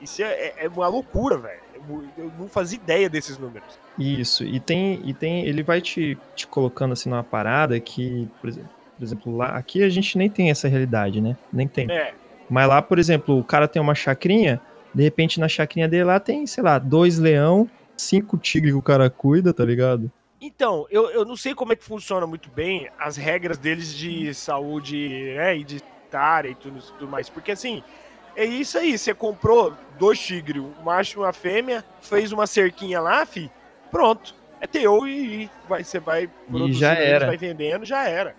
Isso 0.00 0.22
é, 0.22 0.26
é- 0.26 0.54
é 0.64 0.68
uma 0.68 0.86
loucura, 0.88 1.36
velho. 1.38 1.60
Eu- 1.74 2.04
Eu 2.18 2.32
não 2.38 2.48
fazia 2.48 2.76
ideia 2.78 3.08
desses 3.08 3.38
números. 3.38 3.78
Isso, 3.98 4.44
e 4.44 4.58
tem, 4.60 5.00
e 5.04 5.12
tem, 5.14 5.44
ele 5.46 5.62
vai 5.62 5.80
te, 5.80 6.16
te 6.34 6.46
colocando 6.46 6.92
assim 6.92 7.08
numa 7.08 7.22
parada 7.24 7.78
que, 7.80 8.28
por 8.40 8.48
exemplo, 8.48 8.70
por 8.96 9.04
exemplo, 9.04 9.36
lá, 9.36 9.48
aqui 9.56 9.82
a 9.82 9.88
gente 9.90 10.16
nem 10.16 10.28
tem 10.28 10.50
essa 10.50 10.68
realidade, 10.68 11.20
né? 11.20 11.36
Nem 11.52 11.66
tem. 11.68 11.90
É, 11.90 12.14
Mas 12.48 12.68
lá, 12.68 12.80
por 12.80 12.98
exemplo, 12.98 13.38
o 13.38 13.44
cara 13.44 13.66
tem 13.68 13.80
uma 13.82 13.94
chacrinha, 13.94 14.60
de 14.96 15.02
repente 15.02 15.38
na 15.38 15.46
chacrinha 15.46 15.86
dele 15.86 16.04
lá 16.04 16.18
tem, 16.18 16.46
sei 16.46 16.64
lá, 16.64 16.78
dois 16.78 17.18
leão, 17.18 17.68
cinco 17.94 18.38
tigres 18.38 18.72
que 18.72 18.78
o 18.78 18.82
cara 18.82 19.10
cuida, 19.10 19.52
tá 19.52 19.62
ligado? 19.62 20.10
Então, 20.40 20.86
eu, 20.90 21.10
eu 21.10 21.22
não 21.22 21.36
sei 21.36 21.54
como 21.54 21.74
é 21.74 21.76
que 21.76 21.84
funciona 21.84 22.26
muito 22.26 22.48
bem 22.48 22.88
as 22.98 23.14
regras 23.16 23.58
deles 23.58 23.92
de 23.94 24.32
saúde, 24.32 25.34
né, 25.36 25.58
e 25.58 25.64
de 25.64 25.82
área 26.12 26.48
e 26.48 26.54
tudo, 26.54 26.80
tudo 26.80 27.06
mais. 27.06 27.28
Porque 27.28 27.52
assim, 27.52 27.82
é 28.34 28.46
isso 28.46 28.78
aí, 28.78 28.96
você 28.96 29.12
comprou 29.12 29.74
dois 29.98 30.18
tigres, 30.18 30.62
um 30.62 30.82
macho 30.82 31.18
e 31.18 31.20
uma 31.22 31.32
fêmea, 31.32 31.84
fez 32.00 32.32
uma 32.32 32.46
cerquinha 32.46 32.98
lá, 32.98 33.26
fi, 33.26 33.50
pronto. 33.90 34.34
É 34.58 34.66
teu 34.66 35.06
e, 35.06 35.42
e 35.42 35.50
vai, 35.68 35.84
você 35.84 36.00
vai 36.00 36.26
produzindo 36.48 36.78
já 36.78 36.94
eles, 36.94 37.12
era. 37.12 37.26
vai 37.26 37.36
vendendo, 37.36 37.84
já 37.84 38.08
era. 38.08 38.34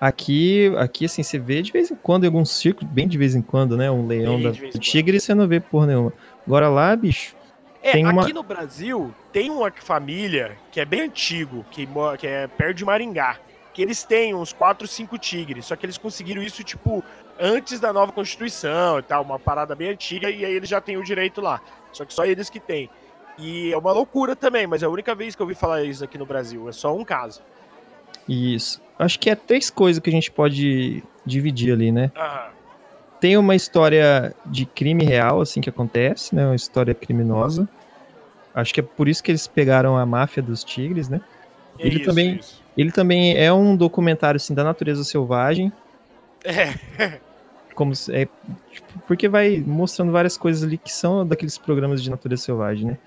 Aqui, 0.00 0.72
aqui, 0.76 1.06
assim, 1.06 1.22
você 1.22 1.38
vê 1.38 1.60
de 1.60 1.72
vez 1.72 1.90
em 1.90 1.96
quando, 1.96 2.24
em 2.24 2.26
alguns 2.28 2.50
círculos, 2.50 2.90
bem 2.92 3.08
de 3.08 3.18
vez 3.18 3.34
em 3.34 3.42
quando, 3.42 3.76
né? 3.76 3.90
Um 3.90 4.06
leão 4.06 4.40
Bem 4.40 4.52
da 4.52 4.78
tigre 4.78 5.18
você 5.18 5.34
não 5.34 5.48
vê 5.48 5.58
porra 5.58 5.88
nenhuma. 5.88 6.12
Agora 6.46 6.68
lá, 6.68 6.94
bicho, 6.94 7.36
É, 7.80 7.92
Tem 7.92 8.04
uma- 8.04 8.22
aqui 8.22 8.32
no 8.32 8.42
Brasil 8.42 9.14
tem 9.32 9.50
uma 9.50 9.70
família 9.70 10.58
que 10.72 10.80
é 10.80 10.84
bem 10.84 11.02
antigo, 11.02 11.64
que, 11.70 11.88
que 12.18 12.26
é 12.26 12.48
perto 12.48 12.78
de 12.78 12.84
Maringá, 12.84 13.38
que 13.72 13.80
eles 13.80 14.02
têm 14.02 14.34
uns 14.34 14.52
4, 14.52 14.86
5 14.88 15.16
tigres, 15.16 15.66
só 15.66 15.76
que 15.76 15.86
eles 15.86 15.96
conseguiram 15.96 16.42
isso, 16.42 16.64
tipo, 16.64 17.04
antes 17.38 17.78
da 17.78 17.92
nova 17.92 18.10
Constituição 18.10 18.98
e 18.98 19.02
tal, 19.02 19.22
uma 19.22 19.38
parada 19.38 19.76
bem 19.76 19.90
antiga, 19.90 20.28
e 20.28 20.44
aí 20.44 20.52
eles 20.52 20.68
já 20.68 20.80
têm 20.80 20.96
o 20.96 21.04
direito 21.04 21.40
lá. 21.40 21.60
Só 21.92 22.04
que 22.04 22.12
só 22.12 22.24
eles 22.26 22.50
que 22.50 22.58
têm. 22.58 22.90
E 23.38 23.72
é 23.72 23.78
uma 23.78 23.92
loucura 23.92 24.34
também, 24.34 24.66
mas 24.66 24.82
é 24.82 24.86
a 24.86 24.90
única 24.90 25.14
vez 25.14 25.36
que 25.36 25.40
eu 25.42 25.46
ouvi 25.46 25.54
falar 25.54 25.84
isso 25.84 26.02
aqui 26.02 26.18
no 26.18 26.26
Brasil. 26.26 26.68
É 26.68 26.72
só 26.72 26.94
um 26.94 27.04
caso. 27.04 27.40
Isso. 28.28 28.80
Acho 28.98 29.18
que 29.18 29.30
é 29.30 29.34
três 29.34 29.70
coisas 29.70 30.02
que 30.02 30.10
a 30.10 30.12
gente 30.12 30.30
pode 30.30 31.02
dividir 31.24 31.72
ali, 31.72 31.92
né? 31.92 32.10
Aham. 32.16 32.48
Tem 33.20 33.36
uma 33.36 33.56
história 33.56 34.32
de 34.46 34.64
crime 34.64 35.04
real, 35.04 35.40
assim, 35.40 35.60
que 35.60 35.68
acontece, 35.68 36.34
né? 36.34 36.46
Uma 36.46 36.54
história 36.54 36.94
criminosa. 36.94 37.68
Acho 38.54 38.72
que 38.72 38.80
é 38.80 38.82
por 38.82 39.08
isso 39.08 39.22
que 39.22 39.30
eles 39.30 39.46
pegaram 39.46 39.96
a 39.96 40.06
máfia 40.06 40.42
dos 40.42 40.62
tigres, 40.62 41.08
né? 41.08 41.20
É 41.78 41.86
Ele 41.86 42.00
também- 42.00 42.40
Ele 42.76 42.92
também 42.92 43.36
é 43.36 43.52
um 43.52 43.74
documentário, 43.76 44.36
assim, 44.36 44.54
da 44.54 44.62
natureza 44.62 45.02
selvagem. 45.02 45.72
É, 46.44 47.18
Como 47.74 47.92
é, 48.10 48.26
tipo, 48.72 48.98
porque 49.06 49.28
vai 49.28 49.62
mostrando 49.64 50.10
várias 50.12 50.36
coisas 50.36 50.64
ali 50.64 50.78
que 50.78 50.92
são 50.92 51.24
daqueles 51.26 51.56
programas 51.58 52.02
de 52.02 52.10
natureza 52.10 52.42
selvagem, 52.42 52.86
né? 52.86 52.98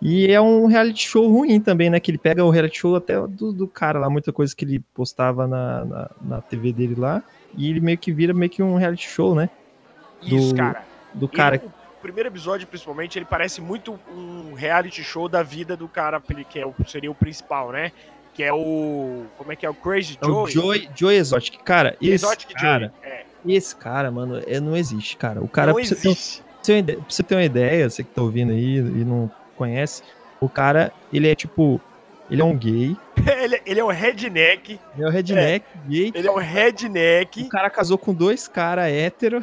E 0.00 0.30
é 0.30 0.40
um 0.40 0.66
reality 0.66 1.08
show 1.08 1.26
ruim 1.30 1.58
também, 1.60 1.88
né? 1.88 1.98
Que 1.98 2.10
ele 2.10 2.18
pega 2.18 2.44
o 2.44 2.50
reality 2.50 2.78
show 2.78 2.96
até 2.96 3.14
do, 3.26 3.52
do 3.52 3.66
cara 3.66 3.98
lá, 3.98 4.10
muita 4.10 4.32
coisa 4.32 4.54
que 4.54 4.64
ele 4.64 4.80
postava 4.94 5.46
na, 5.46 5.84
na, 5.84 6.10
na 6.20 6.40
TV 6.42 6.72
dele 6.72 6.94
lá. 6.96 7.22
E 7.56 7.70
ele 7.70 7.80
meio 7.80 7.96
que 7.96 8.12
vira 8.12 8.34
meio 8.34 8.50
que 8.50 8.62
um 8.62 8.76
reality 8.76 9.08
show, 9.08 9.34
né? 9.34 9.48
isso, 10.22 10.50
Do- 10.50 10.56
cara. 10.56 10.82
Do 11.14 11.28
cara. 11.28 11.56
E 11.56 11.66
o 11.66 11.72
primeiro 12.02 12.28
episódio, 12.28 12.66
principalmente, 12.66 13.18
ele 13.18 13.24
parece 13.24 13.60
muito 13.60 13.98
um 14.14 14.52
reality 14.54 15.02
show 15.02 15.28
da 15.28 15.42
vida 15.42 15.76
do 15.76 15.88
cara 15.88 16.20
que 16.48 16.58
é 16.58 16.66
o, 16.66 16.74
seria 16.86 17.10
o 17.10 17.14
principal, 17.14 17.72
né? 17.72 17.90
Que 18.34 18.42
é 18.42 18.52
o. 18.52 19.24
Como 19.38 19.50
é 19.50 19.56
que 19.56 19.64
é? 19.64 19.70
O 19.70 19.74
Crazy 19.74 20.18
É 20.20 20.26
o 20.26 20.46
Joey? 20.46 20.52
Joey, 20.52 20.90
Joey 20.94 21.16
Exotic. 21.16 21.58
Cara, 21.64 21.96
esse 22.02 22.26
Exotic 22.26 22.52
cara, 22.52 22.92
Joey. 23.02 23.12
É, 23.12 23.24
esse 23.46 23.74
cara, 23.74 24.10
mano, 24.10 24.42
é, 24.46 24.60
não 24.60 24.76
existe, 24.76 25.16
cara. 25.16 25.42
O 25.42 25.48
cara, 25.48 25.68
não 25.68 25.74
pra 25.76 25.82
existe. 25.82 26.42
você 26.62 26.82
ter 26.82 26.96
pra 26.96 27.04
você 27.08 27.22
ter 27.22 27.34
uma 27.34 27.44
ideia, 27.44 27.88
você 27.88 28.04
que 28.04 28.10
tá 28.10 28.20
ouvindo 28.20 28.52
aí 28.52 28.76
e 28.76 29.04
não 29.04 29.30
conhece, 29.56 30.02
o 30.40 30.48
cara, 30.48 30.92
ele 31.12 31.28
é 31.28 31.34
tipo, 31.34 31.80
ele 32.30 32.40
é 32.42 32.44
um 32.44 32.56
gay, 32.56 32.96
ele, 33.42 33.60
ele 33.66 33.80
é 33.80 33.84
um 33.84 33.88
redneck. 33.88 34.78
ele 34.94 35.04
é 35.04 35.08
um 35.08 35.10
redneck 35.10 35.66
gay, 35.88 36.12
Ele 36.14 36.28
é 36.28 36.30
um 36.30 36.36
redneck. 36.38 37.42
o 37.42 37.48
cara 37.48 37.70
casou 37.70 37.98
com 37.98 38.12
dois 38.14 38.46
caras 38.46 38.86
hétero. 38.90 39.40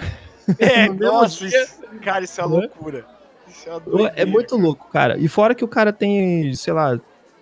É, 0.59 0.87
nossa, 0.93 1.45
isso- 1.45 1.81
cara, 2.01 2.23
isso 2.23 2.39
é 2.39 2.43
Né? 2.43 2.49
loucura. 2.49 3.05
Isso 3.47 3.69
é, 3.69 3.75
uma 3.77 4.07
É 4.15 4.25
muito 4.25 4.55
louco, 4.57 4.87
cara. 4.91 5.17
E 5.17 5.27
fora 5.27 5.53
que 5.55 5.63
o 5.63 5.67
cara 5.67 5.93
tem, 5.93 6.53
sei 6.55 6.73
lá, 6.73 6.99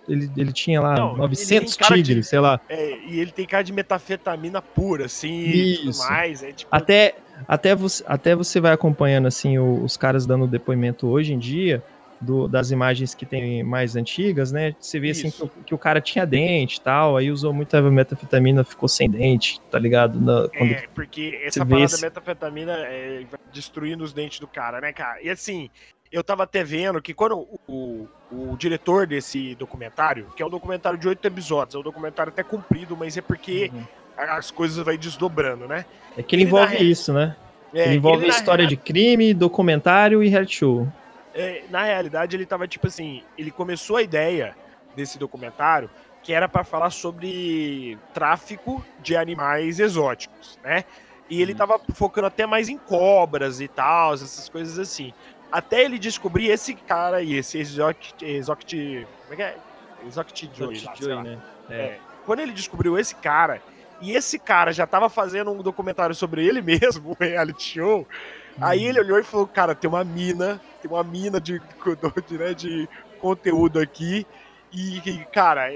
ele, 0.08 0.30
ele 0.36 0.52
tinha 0.52 0.80
lá 0.80 0.94
Não, 0.94 1.12
ele 1.12 1.18
900 1.20 1.76
tem 1.76 1.86
cara 1.86 1.96
de- 1.96 2.02
tigres, 2.02 2.28
sei 2.28 2.38
lá. 2.40 2.60
É, 2.68 2.98
e 3.06 3.18
ele 3.20 3.30
tem 3.32 3.46
cara 3.46 3.62
de 3.64 3.72
metafetamina 3.72 4.60
pura, 4.60 5.06
assim, 5.06 5.32
Isso. 5.40 5.98
mais. 6.08 6.42
É 6.42 6.52
tipo. 6.52 6.68
Até, 6.74 7.14
até, 7.48 7.74
você, 7.74 8.04
até 8.06 8.34
você 8.34 8.60
vai 8.60 8.72
acompanhando 8.72 9.26
assim 9.26 9.58
os 9.58 9.96
caras 9.96 10.26
dando 10.26 10.46
depoimento 10.46 11.08
hoje 11.08 11.32
em 11.32 11.38
dia 11.38 11.82
do- 12.22 12.48
das 12.48 12.70
imagens 12.70 13.14
que 13.14 13.26
tem 13.26 13.62
mais 13.62 13.96
antigas, 13.96 14.52
né? 14.52 14.74
Você 14.78 14.98
vê 15.00 15.10
assim 15.10 15.30
que 15.30 15.42
o, 15.42 15.48
que 15.48 15.74
o 15.74 15.78
cara 15.78 16.00
tinha 16.00 16.24
dente 16.24 16.76
e 16.78 16.80
tal, 16.80 17.16
aí 17.16 17.30
usou 17.30 17.52
muita 17.52 17.82
metafetamina, 17.82 18.64
ficou 18.64 18.88
sem 18.88 19.10
dente, 19.10 19.60
tá 19.70 19.78
ligado? 19.78 20.20
Na- 20.20 20.48
É, 20.54 20.86
porque 20.94 21.40
essa 21.44 21.64
parada 21.66 21.84
esse- 21.84 22.02
metafetamina 22.02 22.72
é, 22.72 23.24
vai 23.30 23.40
destruindo 23.52 24.04
os 24.04 24.12
dentes 24.12 24.38
do 24.40 24.46
cara, 24.46 24.80
né, 24.80 24.92
cara? 24.92 25.20
E 25.22 25.28
assim, 25.28 25.68
eu 26.10 26.22
tava 26.22 26.44
até 26.44 26.62
vendo 26.62 27.00
que 27.02 27.12
quando 27.14 27.36
o, 27.66 28.08
o, 28.30 28.52
o 28.52 28.56
diretor 28.56 29.06
desse 29.06 29.54
documentário, 29.56 30.26
que 30.36 30.42
é 30.42 30.46
um 30.46 30.50
documentário 30.50 30.98
de 30.98 31.08
oito 31.08 31.24
episódios, 31.26 31.74
é 31.74 31.78
um 31.78 31.82
documentário 31.82 32.32
até 32.32 32.42
comprido, 32.42 32.96
mas 32.96 33.16
é 33.16 33.20
porque 33.22 33.70
Uhum. 33.72 33.82
as 34.16 34.50
coisas 34.50 34.84
vai 34.84 34.96
desdobrando, 34.98 35.66
né? 35.66 35.84
É 36.16 36.22
que 36.22 36.34
ele 36.36 36.42
ele 36.42 36.48
envolve 36.50 36.74
na- 36.74 36.80
isso, 36.82 37.12
né? 37.12 37.34
É, 37.74 37.86
ele 37.86 37.96
envolve 37.96 38.24
ele, 38.24 38.30
na 38.30 38.36
história 38.36 38.66
de 38.66 38.76
crime, 38.76 39.32
documentário 39.32 40.22
e 40.22 40.28
reality 40.28 40.56
show. 40.56 40.86
É, 41.34 41.64
na 41.70 41.82
realidade, 41.84 42.36
ele 42.36 42.46
tava 42.46 42.68
tipo 42.68 42.86
assim, 42.86 43.22
ele 43.38 43.50
começou 43.50 43.96
a 43.96 44.02
ideia 44.02 44.54
desse 44.94 45.18
documentário 45.18 45.88
que 46.22 46.32
era 46.32 46.48
para 46.48 46.62
falar 46.62 46.90
sobre 46.90 47.98
tráfico 48.14 48.84
de 49.00 49.16
animais 49.16 49.80
exóticos, 49.80 50.58
né? 50.62 50.84
E 51.28 51.40
ele 51.40 51.54
tava 51.54 51.80
focando 51.94 52.26
até 52.26 52.46
mais 52.46 52.68
em 52.68 52.78
cobras 52.78 53.60
e 53.60 53.66
tal, 53.66 54.14
essas 54.14 54.48
coisas 54.48 54.78
assim. 54.78 55.12
Até 55.50 55.82
ele 55.82 55.98
descobrir 55.98 56.48
esse 56.48 56.74
cara 56.74 57.18
aí, 57.18 57.34
esse 57.34 57.58
Exoct, 57.58 58.24
Exoct, 58.24 59.06
como 59.22 59.32
é 59.32 59.36
que 59.36 59.42
é? 59.42 59.56
Exoct 60.06 60.50
lá, 60.60 60.96
sei 60.96 61.14
lá. 61.14 61.22
né? 61.22 61.38
É. 61.70 61.98
Quando 62.24 62.40
ele 62.40 62.52
descobriu 62.52 62.98
esse 62.98 63.14
cara, 63.14 63.60
e 64.00 64.12
esse 64.12 64.38
cara 64.38 64.72
já 64.72 64.86
tava 64.86 65.08
fazendo 65.08 65.50
um 65.50 65.62
documentário 65.62 66.14
sobre 66.14 66.46
ele 66.46 66.60
mesmo, 66.62 67.10
um 67.10 67.16
reality 67.18 67.74
show, 67.78 68.06
aí 68.60 68.84
ele 68.84 69.00
olhou 69.00 69.18
e 69.18 69.24
falou, 69.24 69.46
cara, 69.46 69.74
tem 69.74 69.88
uma 69.88 70.04
mina, 70.04 70.60
tem 70.80 70.90
uma 70.90 71.02
mina 71.04 71.40
de, 71.40 71.60
de, 72.26 72.38
né, 72.38 72.54
de 72.54 72.88
conteúdo 73.20 73.78
aqui, 73.78 74.26
e, 74.72 74.98
e, 74.98 75.24
cara, 75.26 75.68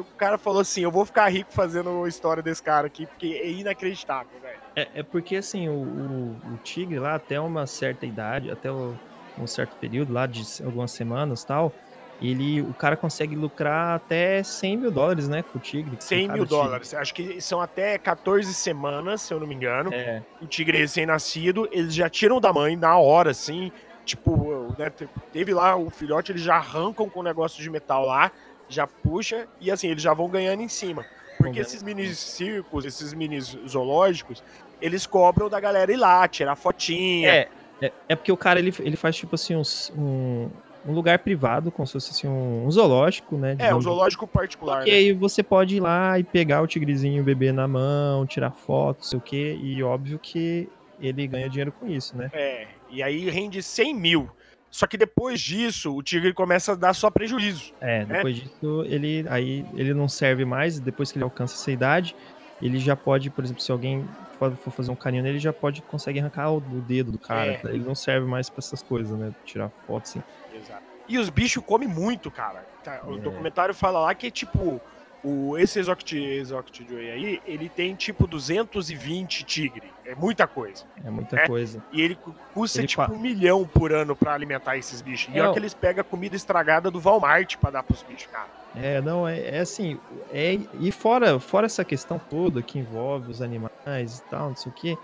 o 0.00 0.16
cara 0.16 0.36
falou 0.38 0.60
assim, 0.60 0.82
eu 0.82 0.90
vou 0.90 1.04
ficar 1.04 1.28
rico 1.28 1.52
fazendo 1.52 2.04
a 2.04 2.08
história 2.08 2.42
desse 2.42 2.62
cara 2.62 2.86
aqui, 2.86 3.06
porque 3.06 3.40
é 3.42 3.50
inacreditável, 3.50 4.30
velho. 4.40 4.58
É, 4.74 5.00
é 5.00 5.02
porque 5.02 5.36
assim, 5.36 5.68
o, 5.68 5.72
o, 5.72 6.54
o 6.54 6.58
tigre 6.62 6.98
lá, 6.98 7.14
até 7.14 7.40
uma 7.40 7.66
certa 7.66 8.04
idade, 8.04 8.50
até 8.50 8.70
o- 8.70 8.94
um 9.38 9.46
certo 9.46 9.76
período 9.76 10.12
lá 10.12 10.26
de 10.26 10.42
algumas 10.64 10.90
semanas 10.92 11.44
tal, 11.44 11.72
ele, 12.20 12.62
o 12.62 12.72
cara 12.74 12.96
consegue 12.96 13.34
lucrar 13.36 13.96
até 13.96 14.42
100 14.42 14.76
mil 14.78 14.90
dólares, 14.90 15.28
né, 15.28 15.42
com 15.42 15.58
o 15.58 15.60
tigre. 15.60 15.96
com 15.96 16.00
100 16.00 16.26
cada 16.26 16.34
mil 16.38 16.46
dólares, 16.46 16.94
acho 16.94 17.14
que 17.14 17.40
são 17.40 17.60
até 17.60 17.98
14 17.98 18.52
semanas, 18.54 19.22
se 19.22 19.32
eu 19.34 19.40
não 19.40 19.46
me 19.46 19.54
engano, 19.54 19.92
É, 19.92 20.22
o 20.40 20.46
tigre 20.46 20.78
recém-nascido, 20.78 21.68
eles 21.70 21.94
já 21.94 22.08
tiram 22.08 22.40
da 22.40 22.52
mãe 22.52 22.76
na 22.76 22.96
hora, 22.98 23.30
assim. 23.30 23.70
Tipo, 24.04 24.72
né, 24.78 24.88
te- 24.88 25.08
teve 25.32 25.52
lá 25.52 25.76
o 25.76 25.90
filhote, 25.90 26.30
eles 26.32 26.42
já 26.42 26.56
arrancam 26.56 27.08
com 27.08 27.20
o 27.20 27.22
negócio 27.24 27.60
de 27.62 27.68
metal 27.68 28.06
lá, 28.06 28.30
já 28.68 28.86
puxa, 28.86 29.46
e 29.60 29.70
assim, 29.70 29.88
eles 29.88 30.02
já 30.02 30.14
vão 30.14 30.28
ganhando 30.28 30.62
em 30.62 30.68
cima. 30.68 31.04
Porque 31.38 31.60
esses 31.60 31.82
mini 31.82 32.14
circos, 32.14 32.84
esses 32.84 33.12
mini 33.12 33.38
zoológicos, 33.40 34.42
eles 34.80 35.06
cobram 35.06 35.48
da 35.50 35.60
galera 35.60 35.92
ir 35.92 35.96
lá, 35.96 36.26
tirar 36.28 36.56
fotinha. 36.56 37.28
é, 37.30 37.48
é, 37.82 37.92
é 38.10 38.16
porque 38.16 38.32
o 38.32 38.36
cara, 38.36 38.58
ele, 38.58 38.72
ele 38.80 38.96
faz 38.96 39.16
tipo 39.16 39.34
assim, 39.34 39.54
uns- 39.56 39.92
um, 39.96 40.48
um 40.86 40.92
lugar 40.92 41.18
privado, 41.18 41.70
como 41.70 41.86
se 41.86 41.94
fosse 41.94 42.10
assim, 42.12 42.28
um, 42.28 42.66
um 42.66 42.70
zoológico, 42.70 43.36
né? 43.36 43.56
É, 43.58 43.74
um 43.74 43.80
zoológico 43.80 44.26
particular, 44.26 44.86
E 44.86 44.90
né? 44.90 44.96
aí 44.96 45.12
você 45.12 45.42
pode 45.42 45.76
ir 45.76 45.80
lá 45.80 46.18
e 46.18 46.22
pegar 46.24 46.62
o 46.62 46.66
tigrezinho, 46.66 47.22
o 47.22 47.24
bebê 47.24 47.52
na 47.52 47.66
mão, 47.66 48.26
tirar 48.26 48.52
foto, 48.52 49.04
sei 49.04 49.18
o 49.18 49.22
quê, 49.22 49.58
e 49.60 49.82
óbvio 49.82 50.18
que 50.18 50.68
ele 51.00 51.26
ganha 51.26 51.48
dinheiro 51.48 51.72
com 51.72 51.86
isso, 51.88 52.16
né? 52.16 52.30
É, 52.32 52.66
e 52.90 53.02
aí 53.02 53.28
rende 53.28 53.62
100 53.62 53.94
mil. 53.94 54.30
Só 54.70 54.86
que 54.86 54.96
depois 54.96 55.40
disso, 55.40 55.94
o 55.94 56.02
tigre 56.02 56.32
começa 56.34 56.72
a 56.72 56.74
dar 56.74 56.92
só 56.94 57.10
prejuízo. 57.10 57.72
É, 57.80 58.04
depois 58.04 58.36
disso, 58.36 58.84
ele 58.86 59.24
aí 59.28 59.64
ele 59.74 59.94
não 59.94 60.08
serve 60.08 60.44
mais, 60.44 60.78
depois 60.78 61.10
que 61.10 61.18
ele 61.18 61.24
alcança 61.24 61.54
essa 61.54 61.70
idade, 61.70 62.14
ele 62.60 62.78
já 62.78 62.94
pode, 62.94 63.30
por 63.30 63.44
exemplo, 63.44 63.62
se 63.62 63.72
alguém 63.72 64.04
for 64.38 64.52
for 64.56 64.70
fazer 64.70 64.90
um 64.90 64.96
carinho 64.96 65.22
nele, 65.22 65.34
ele 65.36 65.40
já 65.42 65.52
pode 65.52 65.82
consegue 65.82 66.18
arrancar 66.20 66.50
o, 66.52 66.60
dedo 66.60 67.12
do 67.12 67.18
cara. 67.18 67.52
É. 67.52 67.60
Ele 67.64 67.84
não 67.84 67.94
serve 67.94 68.26
mais 68.26 68.48
pra 68.48 68.58
essas 68.60 68.82
coisas, 68.82 69.16
né? 69.18 69.32
Tirar 69.44 69.70
foto 69.86 70.02
assim. 70.04 70.22
Exato. 70.54 70.82
E 71.08 71.18
os 71.18 71.28
bichos 71.30 71.62
comem 71.64 71.88
muito, 71.88 72.30
cara. 72.30 72.64
Tá, 72.82 73.00
O 73.06 73.16
É. 73.16 73.20
documentário 73.20 73.74
fala 73.74 74.00
lá 74.00 74.14
que, 74.14 74.30
tipo, 74.30 74.80
o, 75.24 75.56
esse 75.58 75.78
Exoct, 75.78 76.16
Exoct 76.16 76.86
Joey 76.88 77.10
aí, 77.10 77.42
ele 77.46 77.68
tem, 77.68 77.94
tipo, 77.94 78.26
220 78.26 79.44
tigre. 79.44 79.92
É 80.04 80.14
muita 80.14 80.46
coisa. 80.46 80.84
É 81.04 81.10
muita 81.10 81.36
É. 81.36 81.46
coisa. 81.46 81.82
E 81.92 82.00
ele 82.00 82.14
cu- 82.14 82.34
custa, 82.54 82.78
Ele 82.80 82.86
tipo, 82.86 83.04
pa- 83.06 83.12
um 83.12 83.18
milhão 83.18 83.66
por 83.66 83.92
ano 83.92 84.14
pra 84.14 84.34
alimentar 84.34 84.76
esses 84.76 85.00
bichos. 85.00 85.34
E 85.34 85.38
É, 85.38 85.42
olha 85.42 85.52
que 85.52 85.58
eles 85.58 85.74
pegam 85.74 86.04
comida 86.04 86.36
estragada 86.36 86.90
do 86.90 87.00
Walmart 87.00 87.56
pra 87.56 87.70
dar 87.70 87.82
pros 87.82 88.02
bichos, 88.04 88.26
cara. 88.30 88.48
É, 88.76 89.00
não, 89.00 89.26
é, 89.26 89.56
é 89.56 89.58
assim, 89.60 89.98
é, 90.30 90.58
e 90.80 90.92
fora, 90.92 91.40
fora 91.40 91.64
essa 91.66 91.84
questão 91.84 92.18
toda 92.30 92.60
que 92.62 92.78
envolve 92.78 93.30
os 93.30 93.40
animais 93.40 94.18
e 94.18 94.22
tal, 94.30 94.50
não 94.50 94.56
sei 94.56 94.70
o 94.70 94.74
quê, 94.74 94.98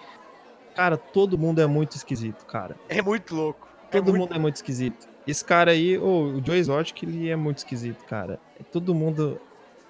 cara, 0.75 0.97
todo 0.97 1.39
mundo 1.39 1.61
é 1.61 1.67
muito 1.67 1.97
esquisito, 1.97 2.45
cara. 2.47 2.77
É 2.89 3.01
muito 3.01 3.35
louco. 3.35 3.67
É 3.91 3.97
Todo 3.99 4.11
muito- 4.11 4.21
mundo 4.21 4.35
é 4.35 4.39
muito 4.39 4.57
esquisito. 4.57 5.09
Esse 5.27 5.45
cara 5.45 5.71
aí, 5.71 5.97
ô, 5.99 6.35
o 6.35 6.43
Joe 6.45 6.57
Exotic, 6.59 7.03
ele 7.03 7.29
é 7.31 7.37
muito 7.37 7.59
esquisito, 7.59 8.05
cara. 8.07 8.39
É 8.59 8.63
todo 8.65 8.95
mundo. 8.95 9.41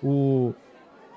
O, 0.02 0.52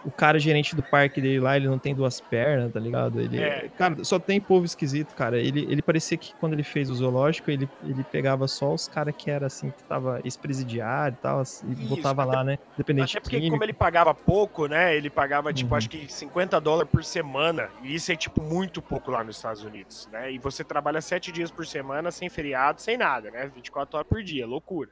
o 0.06 0.12
cara 0.12 0.38
gerente 0.40 0.76
do 0.76 0.84
parque 0.84 1.20
dele 1.20 1.40
lá, 1.40 1.58
ele 1.58 1.68
não 1.68 1.80
tem 1.80 1.96
duas 1.96 2.22
pernas, 2.22 2.72
tá 2.72 2.80
ligado? 2.80 3.20
Ele, 3.20 3.40
É. 3.42 3.70
Cara, 3.78 4.04
só 4.04 4.20
tem 4.20 4.40
povo 4.40 4.66
esquisito, 4.66 5.16
cara. 5.16 5.38
Ele, 5.40 5.62
ele 5.70 5.82
parecia 5.82 6.18
que 6.18 6.34
quando 6.36 6.54
ele 6.54 6.64
fez 6.64 6.90
o 6.90 6.96
zoológico, 6.96 7.50
ele, 7.50 7.68
ele 7.84 8.04
pegava 8.04 8.48
só 8.48 8.74
os 8.74 8.88
caras 8.88 9.16
que 9.18 9.30
era 9.32 9.48
assim, 9.48 9.72
que 9.72 9.84
tava 9.84 10.22
ex-presidiário 10.24 11.18
e 11.20 11.22
tal, 11.22 11.40
e 11.40 11.44
Isso, 11.44 11.66
botava 11.90 12.24
até- 12.24 12.32
lá, 12.36 12.44
né? 12.44 12.60
Dependente 12.78 13.18
Até 13.18 13.22
porque, 13.22 13.38
crime. 13.38 13.50
como 13.52 13.64
ele 13.64 13.74
pagava 13.74 14.14
pouco, 14.14 14.68
né? 14.68 14.96
Ele 14.96 15.10
pagava, 15.10 15.52
tipo, 15.54 15.72
Uhum. 15.72 15.78
acho 15.78 15.90
que 15.90 16.12
50 16.12 16.60
dólares 16.62 16.92
por 16.92 17.04
semana. 17.04 17.70
E 17.82 17.96
isso 17.96 18.12
é, 18.12 18.16
tipo, 18.16 18.42
muito 18.42 18.82
pouco 18.82 19.10
lá 19.12 19.24
nos 19.24 19.38
Estados 19.38 19.64
Unidos, 19.64 20.08
né? 20.12 20.32
E 20.32 20.38
você 20.38 20.64
trabalha 20.64 21.02
7 21.02 21.32
dias 21.32 21.50
por 21.50 21.66
semana, 21.66 22.12
sem 22.12 22.30
feriado, 22.30 22.82
sem 22.82 22.98
nada, 22.98 23.32
né? 23.32 23.50
24 23.54 23.98
horas 23.98 24.08
por 24.08 24.22
dia, 24.24 24.46
loucura. 24.46 24.90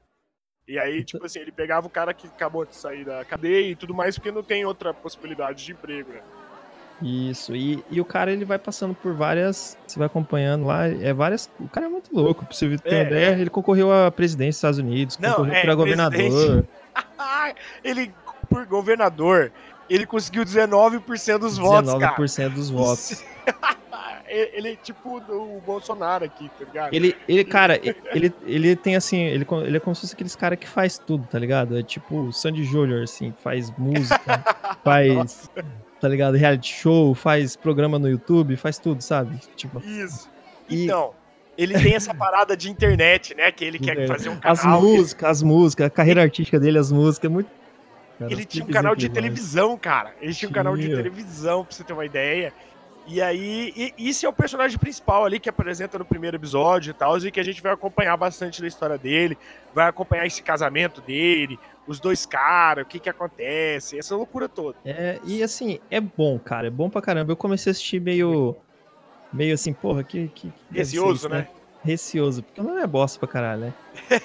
E 0.68 0.80
aí, 0.80 1.04
tipo 1.04 1.26
assim, 1.26 1.40
ele 1.40 1.52
pegava 1.52 1.88
o 1.88 1.90
cara 1.90 2.14
que 2.14 2.28
acabou 2.28 2.66
de 2.66 2.76
sair 2.76 3.04
da 3.04 3.26
cadeia 3.26 3.72
e 3.72 3.76
tudo 3.76 3.94
mais, 3.94 4.16
porque 4.16 4.32
não 4.32 4.44
tem 4.44 4.64
outra 4.66 4.94
possibilidade 4.94 5.66
de 5.66 5.72
emprego, 5.74 6.12
né? 6.12 6.22
Isso, 7.02 7.54
e, 7.54 7.84
e 7.92 8.00
o 8.00 8.06
cara 8.06 8.32
ele 8.32 8.46
vai 8.46 8.58
passando 8.58 8.94
por 8.96 9.14
várias. 9.14 9.78
Você 9.86 10.00
vai 10.00 10.06
acompanhando 10.06 10.66
lá, 10.66 10.88
é 10.88 11.14
várias. 11.14 11.50
O 11.60 11.68
cara 11.68 11.88
é 11.88 11.90
muito 11.90 12.16
louco, 12.16 12.46
pra 12.46 12.56
você 12.56 12.78
ter 12.78 12.94
É, 12.94 13.02
ideia. 13.02 13.40
Ele 13.40 13.50
concorreu 13.50 13.92
à 13.92 14.10
presidência 14.10 14.70
dos 14.70 14.78
Estados 14.78 14.80
Unidos, 14.80 15.18
Não, 15.18 15.32
concorreu 15.32 15.54
é, 15.54 15.62
para 15.62 15.76
governador. 15.76 16.66
ele, 17.84 18.14
por 18.50 18.66
governador, 18.66 19.52
ele 19.90 20.06
conseguiu 20.06 20.46
19% 20.46 21.40
dos 21.40 21.58
votos, 21.58 21.94
cara. 21.94 22.16
19% 22.16 22.50
dos 22.54 22.70
votos. 22.70 23.24
ele, 24.54 24.72
é 24.74 24.76
tipo 24.76 25.18
o 25.18 25.62
Bolsonaro 25.66 26.26
aqui, 26.26 26.50
tá 26.58 26.66
ligado? 26.66 26.94
Ele, 26.94 27.16
ele, 27.28 27.44
cara, 27.44 27.80
ele, 28.14 28.34
ele 28.46 28.76
tem 28.76 28.96
assim, 28.96 29.20
ele, 29.22 29.46
ele 29.66 29.78
é 29.78 29.80
como 29.80 29.96
se 29.96 30.02
fosse 30.02 30.14
aqueles 30.14 30.36
cara 30.36 30.56
que 30.56 30.68
faz 30.68 30.98
tudo, 30.98 31.28
tá 31.30 31.38
ligado? 31.40 31.78
É 31.78 31.84
tipo 31.84 32.16
o 32.22 32.34
Sandy 32.34 32.64
Júnior, 32.64 33.04
assim, 33.04 33.34
faz 33.44 33.72
música, 33.78 34.44
faz, 34.84 35.14
Nossa, 35.14 35.50
tá 36.02 36.08
ligado? 36.08 36.36
Reality 36.36 36.74
show, 36.74 37.14
faz 37.14 37.56
programa 37.56 37.98
no 38.00 38.10
YouTube, 38.10 38.56
faz 38.56 38.78
tudo, 38.80 39.02
sabe? 39.02 39.40
Tipo, 39.56 39.80
isso. 39.86 40.30
E- 40.70 40.86
Então, 40.86 41.14
ele 41.58 41.74
tem 41.80 41.94
essa 41.94 42.14
parada 42.14 42.58
de 42.58 42.70
internet, 42.70 43.36
né? 43.36 43.52
Que 43.52 43.64
ele 43.64 43.78
quer 43.78 44.08
fazer 44.08 44.30
um 44.30 44.40
as 44.44 44.62
canal. 44.62 44.82
músicas, 44.82 45.30
as 45.30 45.44
músicas, 45.44 45.86
a 45.86 45.90
carreira 45.90 46.22
artística 46.24 46.60
dele, 46.60 46.80
as 46.80 46.92
músicas, 46.92 47.30
é 47.30 47.34
muito. 47.34 47.50
Cara, 48.20 48.32
Ele 48.32 48.46
tinha 48.46 48.64
um 48.64 48.68
canal 48.70 48.96
de 48.96 49.10
televisão, 49.10 49.78
cara. 49.78 50.14
Ele 50.22 50.34
tinha 50.34 50.48
um 50.50 50.54
canal 50.54 50.78
de 50.78 50.88
televisão, 50.88 51.66
pra 51.66 51.76
você 51.76 51.84
ter 51.84 51.94
uma 51.94 52.06
ideia. 52.06 52.54
E 53.06 53.22
aí, 53.22 53.94
e, 53.98 54.10
esse 54.10 54.26
é 54.26 54.30
o 54.30 54.34
personagem 54.34 54.78
principal 54.78 55.26
ali 55.26 55.40
que 55.40 55.50
apresenta 55.50 56.00
no 56.00 56.06
primeiro 56.06 56.38
episódio 56.38 56.92
e 56.92 56.94
tal, 56.94 57.18
e 57.18 57.32
que 57.32 57.40
a 57.40 57.44
gente 57.44 57.62
vai 57.62 57.74
acompanhar 57.74 58.16
bastante 58.16 58.62
da 58.62 58.68
história 58.68 58.98
dele, 58.98 59.38
vai 59.74 59.88
acompanhar 59.88 60.26
esse 60.26 60.42
casamento 60.42 61.02
dele, 61.02 61.60
os 61.86 62.00
dois 62.00 62.26
caras, 62.26 62.86
o 62.86 62.88
que 62.88 63.00
que 63.00 63.10
acontece, 63.10 63.98
essa 63.98 64.16
loucura 64.16 64.48
toda. 64.48 64.78
É, 64.86 65.20
e 65.26 65.44
assim, 65.44 65.80
é 65.92 66.00
bom, 66.00 66.40
cara, 66.40 66.68
é 66.68 66.70
bom 66.70 66.90
pra 66.90 67.02
caramba. 67.02 67.32
Eu 67.32 67.38
comecei 67.38 67.70
a 67.70 67.72
assistir 67.72 68.00
meio. 68.00 68.56
Meio 69.32 69.54
assim, 69.54 69.74
porra, 69.74 70.04
que. 70.04 70.28
que 70.30 70.50
que 70.50 70.78
Receoso, 70.78 71.14
isso, 71.14 71.30
né? 71.30 71.48
Receoso, 71.84 72.44
porque 72.44 72.62
não 72.62 72.80
é 72.80 72.88
bosta 72.88 73.20
pra 73.20 73.28
caralho, 73.28 73.62
né? 73.62 73.74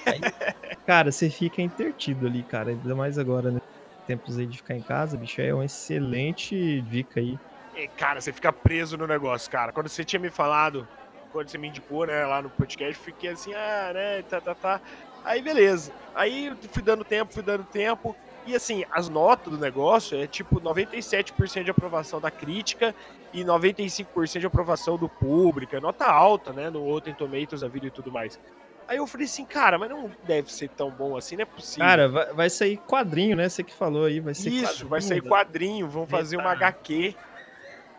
Aí, 0.05 0.21
cara, 0.85 1.11
você 1.11 1.29
fica 1.29 1.61
intertido 1.61 2.27
ali, 2.27 2.43
cara. 2.43 2.69
Ainda 2.69 2.95
mais 2.95 3.19
agora, 3.19 3.51
né? 3.51 3.59
Tempos 4.07 4.37
aí 4.37 4.47
de 4.47 4.57
ficar 4.57 4.75
em 4.75 4.81
casa, 4.81 5.17
bicho, 5.17 5.41
é 5.41 5.53
uma 5.53 5.65
excelente 5.65 6.81
dica 6.83 7.19
aí. 7.19 7.37
E, 7.79 7.87
cara, 7.87 8.19
você 8.19 8.33
fica 8.33 8.51
preso 8.51 8.97
no 8.97 9.07
negócio, 9.07 9.49
cara. 9.49 9.71
Quando 9.71 9.87
você 9.87 10.03
tinha 10.03 10.19
me 10.19 10.29
falado, 10.29 10.87
quando 11.31 11.49
você 11.49 11.57
me 11.57 11.69
indicou, 11.69 12.05
né, 12.05 12.25
lá 12.25 12.41
no 12.41 12.49
podcast, 12.49 12.97
eu 12.97 13.03
fiquei 13.03 13.29
assim, 13.29 13.53
ah, 13.53 13.91
né, 13.93 14.21
tá, 14.23 14.41
tá, 14.41 14.53
tá. 14.53 14.81
Aí, 15.23 15.41
beleza. 15.41 15.93
Aí 16.13 16.53
fui 16.71 16.81
dando 16.81 17.03
tempo, 17.03 17.33
fui 17.33 17.43
dando 17.43 17.63
tempo. 17.63 18.15
E 18.45 18.55
assim, 18.55 18.83
as 18.91 19.07
notas 19.09 19.53
do 19.53 19.59
negócio 19.59 20.19
é 20.19 20.25
tipo 20.25 20.59
97% 20.59 21.63
de 21.63 21.71
aprovação 21.71 22.19
da 22.19 22.31
crítica 22.31 22.95
e 23.31 23.43
95% 23.43 24.39
de 24.39 24.45
aprovação 24.45 24.97
do 24.97 25.07
público. 25.07 25.75
É 25.75 25.79
nota 25.79 26.05
alta, 26.05 26.51
né, 26.51 26.69
no 26.69 26.83
Rotten 26.83 27.13
Tomatoes 27.13 27.61
da 27.61 27.67
vida 27.67 27.87
e 27.87 27.91
tudo 27.91 28.11
mais. 28.11 28.39
Aí 28.87 28.97
eu 28.97 29.05
falei 29.05 29.25
assim, 29.25 29.45
cara, 29.45 29.77
mas 29.77 29.87
não 29.87 30.09
deve 30.23 30.51
ser 30.51 30.67
tão 30.69 30.89
bom 30.89 31.15
assim, 31.15 31.35
não 31.35 31.43
é 31.43 31.45
possível. 31.45 31.85
Cara, 31.85 32.09
vai, 32.09 32.33
vai 32.33 32.49
sair 32.49 32.77
quadrinho, 32.77 33.37
né? 33.37 33.47
Você 33.47 33.63
que 33.63 33.71
falou 33.71 34.05
aí, 34.05 34.19
vai 34.19 34.33
ser 34.33 34.49
Isso, 34.49 34.87
vai 34.87 34.99
sair 34.99 35.21
velho. 35.21 35.31
quadrinho, 35.31 35.87
vão 35.87 36.07
fazer 36.07 36.37
uma. 36.37 36.51
HQ. 36.53 37.15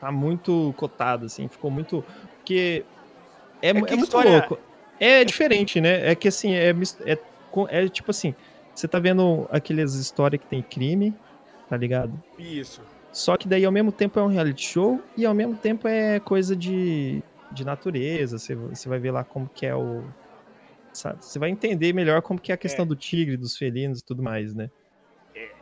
Tá 0.01 0.11
muito 0.11 0.73
cotado, 0.77 1.27
assim, 1.27 1.47
ficou 1.49 1.71
muito. 1.71 2.05
Porque 2.37 2.85
é, 3.61 3.73
que 3.73 3.79
é 3.79 3.81
muito 3.81 4.05
história- 4.05 4.31
louco. 4.31 4.59
É 4.99 5.25
diferente, 5.25 5.81
né? 5.81 6.11
É 6.11 6.15
que 6.15 6.29
assim, 6.29 6.53
é, 6.53 6.75
é, 7.07 7.19
é 7.69 7.89
tipo 7.89 8.11
assim, 8.11 8.35
você 8.75 8.87
tá 8.87 8.99
vendo 8.99 9.49
aquelas 9.51 9.95
histórias 9.95 10.41
que 10.41 10.47
tem 10.47 10.63
crime, 10.63 11.15
tá 11.69 11.77
ligado? 11.77 12.13
Isso. 12.39 12.83
Só 13.13 13.37
que 13.37 13.49
daí 13.49 13.65
ao 13.65 13.73
mesmo 13.73 13.91
tempo 13.91 14.19
é 14.19 14.23
um 14.23 14.27
reality 14.29 14.63
show 14.63 15.03
e 15.17 15.27
ao 15.27 15.35
mesmo 15.35 15.57
tempo 15.57 15.89
é 15.89 16.21
coisa 16.21 16.55
de, 16.55 17.23
de 17.51 17.65
natureza. 17.65 18.39
Você, 18.39 18.55
você 18.55 18.89
vai 18.89 18.99
ver 18.99 19.11
lá 19.11 19.25
como 19.25 19.49
que 19.53 19.67
é 19.67 19.75
o. 19.75 20.05
sabe? 20.93 21.25
Você 21.25 21.39
vai 21.39 21.51
entender 21.51 21.93
melhor 21.93 22.23
como 22.23 22.41
que 22.41 22.53
é 22.53 22.55
a 22.55 22.59
questão 22.59 22.87
do 22.87 22.95
tigre, 22.95 23.37
dos 23.37 23.57
felinos 23.57 24.01
e 24.01 24.05
tudo 24.05 24.23
mais, 24.23 24.55
né? 24.55 24.71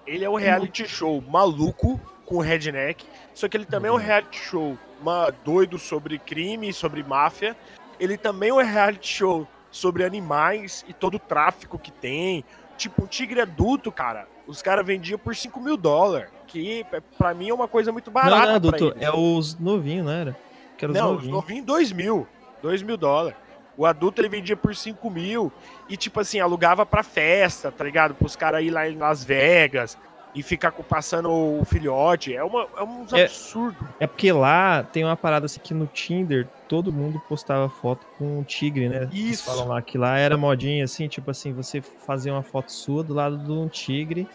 Ele 0.06 0.24
é 0.24 0.30
um 0.30 0.34
reality 0.36 0.86
show 0.88 1.20
maluco 1.22 2.00
com 2.28 2.38
redneck, 2.40 3.06
só 3.32 3.48
que 3.48 3.56
ele 3.56 3.64
também 3.64 3.88
é 3.88 3.92
um 3.92 3.94
Uhum. 3.96 4.00
reality 4.02 4.38
show 4.38 4.76
uma, 5.00 5.30
doido 5.44 5.78
sobre 5.78 6.18
crime, 6.18 6.72
sobre 6.72 7.02
máfia. 7.02 7.56
Ele 7.98 8.16
também 8.18 8.50
é 8.50 8.52
um 8.54 8.62
reality 8.62 9.08
show 9.08 9.46
sobre 9.70 10.04
animais 10.04 10.84
e 10.86 10.92
todo 10.92 11.14
o 11.14 11.18
tráfico 11.18 11.78
que 11.78 11.90
tem. 11.90 12.44
Tipo, 12.76 13.04
um 13.04 13.06
tigre 13.06 13.40
adulto, 13.40 13.90
cara, 13.90 14.26
os 14.46 14.60
caras 14.60 14.84
vendiam 14.84 15.18
por 15.18 15.34
5 15.34 15.58
mil 15.60 15.76
dólares, 15.76 16.28
que 16.46 16.84
é- 16.92 17.00
pra 17.16 17.32
mim 17.32 17.48
é 17.48 17.54
uma 17.54 17.66
coisa 17.68 17.90
muito 17.92 18.10
barata. 18.10 18.58
não, 18.60 18.70
não, 18.70 18.88
eles. 18.88 19.02
é 19.02 19.10
os 19.10 19.58
novinhos, 19.58 20.04
não 20.06 20.12
era? 20.12 20.36
Que 20.76 20.84
era 20.84 20.92
os 20.92 20.98
Não, 20.98 21.06
os 21.06 21.12
novinhos. 21.14 21.34
novinhos 21.34 21.64
2 21.66 21.92
mil. 21.92 22.26
2 22.62 22.82
mil 22.82 22.96
dólares. 22.96 23.38
O 23.76 23.86
adulto 23.86 24.20
ele 24.20 24.28
vendia 24.28 24.56
por 24.56 24.74
5 24.74 25.08
mil 25.08 25.52
e, 25.88 25.96
tipo 25.96 26.18
assim, 26.20 26.40
alugava 26.40 26.84
pra 26.84 27.02
festa, 27.04 27.70
tá 27.70 27.84
ligado? 27.84 28.14
Pros 28.14 28.34
caras 28.34 28.62
ir 28.64 28.70
lá 28.70 28.88
em 28.88 28.96
Las 28.96 29.22
Vegas 29.24 29.96
e 30.34 30.42
ficar 30.42 30.70
passando 30.72 31.30
o 31.30 31.64
filhote. 31.64 32.34
É, 32.34 32.42
uma, 32.44 32.66
é 32.76 32.82
uns 32.82 33.12
É. 33.12 33.24
absurdo. 33.24 33.76
É 33.98 34.06
porque 34.06 34.30
lá 34.30 34.82
tem 34.82 35.04
uma 35.04 35.16
parada 35.16 35.46
assim 35.46 35.60
que 35.60 35.72
no 35.74 35.86
Tinder 35.86 36.46
todo 36.68 36.92
mundo 36.92 37.20
postava 37.28 37.68
foto 37.68 38.06
com 38.18 38.38
um 38.40 38.42
tigre, 38.42 38.88
né? 38.88 39.08
Eles 39.12 39.40
Isso. 39.40 39.44
falam 39.44 39.68
lá 39.68 39.80
que 39.82 39.96
lá 39.96 40.18
era 40.18 40.36
modinha 40.36 40.84
assim, 40.84 41.08
tipo 41.08 41.30
assim, 41.30 41.52
você 41.52 41.80
fazer 41.80 42.30
uma 42.30 42.42
foto 42.42 42.70
sua 42.70 43.02
do 43.02 43.14
lado 43.14 43.38
de 43.38 43.50
um 43.50 43.68
tigre 43.68 44.28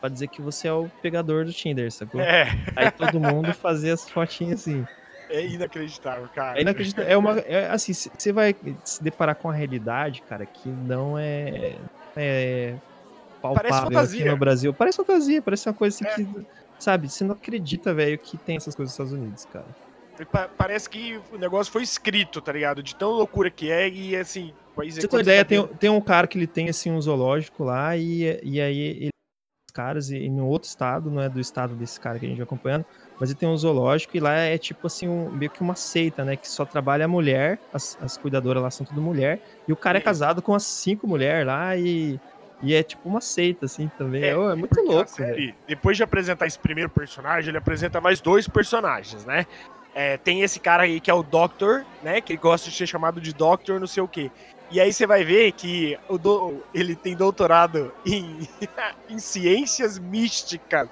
pra 0.00 0.08
dizer 0.08 0.28
que 0.28 0.40
você 0.42 0.66
é 0.68 0.72
o 0.72 0.88
pegador 1.02 1.44
do 1.44 1.52
Tinder, 1.52 1.90
sacou? 1.92 2.20
É, 2.20 2.48
Aí 2.74 2.90
todo 2.90 3.20
mundo 3.20 3.52
fazia 3.54 3.92
as 3.94 4.08
fotinhas 4.08 4.60
assim. 4.60 4.86
é 5.30 5.46
inacreditável, 5.46 6.28
cara. 6.34 6.58
É 6.58 6.62
inacreditável. 6.62 7.10
É 7.10 7.16
uma. 7.16 7.38
É, 7.40 7.70
assim, 7.70 7.92
você 7.92 8.32
vai 8.32 8.54
se 8.84 9.02
deparar 9.02 9.34
com 9.36 9.48
a 9.50 9.52
realidade, 9.52 10.22
cara, 10.22 10.44
que 10.46 10.68
não 10.68 11.18
é. 11.18 11.76
é 12.16 12.74
palpável 13.52 13.98
aqui 13.98 14.24
no 14.24 14.36
Brasil. 14.36 14.72
Parece 14.74 14.96
fantasia, 14.96 15.42
parece 15.42 15.68
uma 15.68 15.74
coisa 15.74 15.96
assim 15.96 16.22
É. 16.22 16.24
que. 16.24 16.46
Sabe, 16.78 17.08
você 17.08 17.24
não 17.24 17.34
acredita, 17.34 17.94
velho, 17.94 18.18
que 18.18 18.36
tem 18.36 18.56
essas 18.56 18.74
coisas 18.74 18.96
nos 18.98 19.08
Estados 19.08 19.12
Unidos, 19.12 19.44
cara. 19.46 19.66
E 20.18 20.24
pa- 20.24 20.48
Parece 20.56 20.88
que 20.88 21.20
o 21.32 21.38
negócio 21.38 21.72
foi 21.72 21.82
escrito, 21.82 22.40
tá 22.40 22.52
ligado? 22.52 22.82
De 22.82 22.94
tão 22.94 23.10
loucura 23.10 23.50
que 23.50 23.70
é 23.70 23.88
e, 23.88 24.16
assim... 24.16 24.52
É, 24.76 24.90
você 24.90 25.06
uma 25.06 25.20
ideia, 25.20 25.44
tem, 25.44 25.64
tem 25.66 25.88
um 25.88 26.00
cara 26.00 26.26
que 26.26 26.36
ele 26.36 26.48
tem 26.48 26.68
assim 26.68 26.90
um 26.90 27.00
zoológico 27.00 27.62
lá 27.62 27.96
e, 27.96 28.40
e 28.42 28.60
aí 28.60 28.80
ele 28.80 29.08
os 29.70 29.72
caras 29.72 30.10
e 30.10 30.16
em 30.16 30.40
outro 30.40 30.68
estado, 30.68 31.10
não 31.10 31.22
é 31.22 31.28
do 31.28 31.38
estado 31.38 31.76
desse 31.76 32.00
cara 32.00 32.18
que 32.18 32.26
a 32.26 32.28
gente 32.28 32.38
vai 32.38 32.44
acompanhando, 32.44 32.84
mas 33.18 33.30
ele 33.30 33.38
tem 33.38 33.48
um 33.48 33.56
zoológico 33.56 34.16
e 34.16 34.20
lá 34.20 34.32
é 34.34 34.58
tipo 34.58 34.86
assim, 34.88 35.06
um, 35.08 35.30
meio 35.30 35.48
que 35.50 35.60
uma 35.60 35.76
seita, 35.76 36.24
né? 36.24 36.34
Que 36.36 36.48
só 36.48 36.64
trabalha 36.64 37.04
a 37.04 37.08
mulher, 37.08 37.60
as, 37.72 37.96
as 38.02 38.16
cuidadoras 38.16 38.60
lá 38.62 38.70
são 38.70 38.84
tudo 38.84 39.00
mulher, 39.00 39.40
e 39.68 39.72
o 39.72 39.76
cara 39.76 39.98
é 39.98 40.00
Isso. 40.00 40.04
casado 40.06 40.42
com 40.42 40.54
as 40.54 40.64
cinco 40.64 41.06
mulheres 41.06 41.46
lá 41.46 41.76
e, 41.76 42.18
e 42.64 42.74
é 42.74 42.82
tipo 42.82 43.08
uma 43.08 43.20
seita, 43.20 43.66
assim, 43.66 43.90
também. 43.98 44.22
É, 44.24 44.28
É, 44.28 44.30
é 44.32 44.54
muito 44.54 44.80
louco, 44.80 45.10
velho. 45.16 45.34
série, 45.34 45.54
depois 45.66 45.96
de 45.96 46.02
apresentar 46.02 46.46
esse 46.46 46.58
primeiro 46.58 46.90
personagem, 46.90 47.50
ele 47.50 47.58
apresenta 47.58 48.00
mais 48.00 48.20
dois 48.20 48.48
personagens, 48.48 49.24
né? 49.24 49.46
É, 49.94 50.16
tem 50.16 50.40
esse 50.42 50.58
cara 50.58 50.82
aí 50.82 50.98
que 51.00 51.10
é 51.10 51.14
o 51.14 51.22
Doctor, 51.22 51.84
né? 52.02 52.20
Que 52.20 52.36
gosta 52.36 52.68
de 52.68 52.76
ser 52.76 52.86
chamado 52.86 53.20
de 53.20 53.32
Doctor, 53.32 53.78
não 53.78 53.86
sei 53.86 54.02
o 54.02 54.08
quê. 54.08 54.30
E 54.70 54.80
aí 54.80 54.92
você 54.92 55.06
vai 55.06 55.22
ver 55.22 55.52
que 55.52 55.96
o 56.08 56.18
do- 56.18 56.64
ele 56.74 56.96
tem 56.96 57.14
doutorado 57.14 57.92
em, 58.04 58.40
em 59.08 59.18
ciências 59.20 59.98
místicas. 59.98 60.88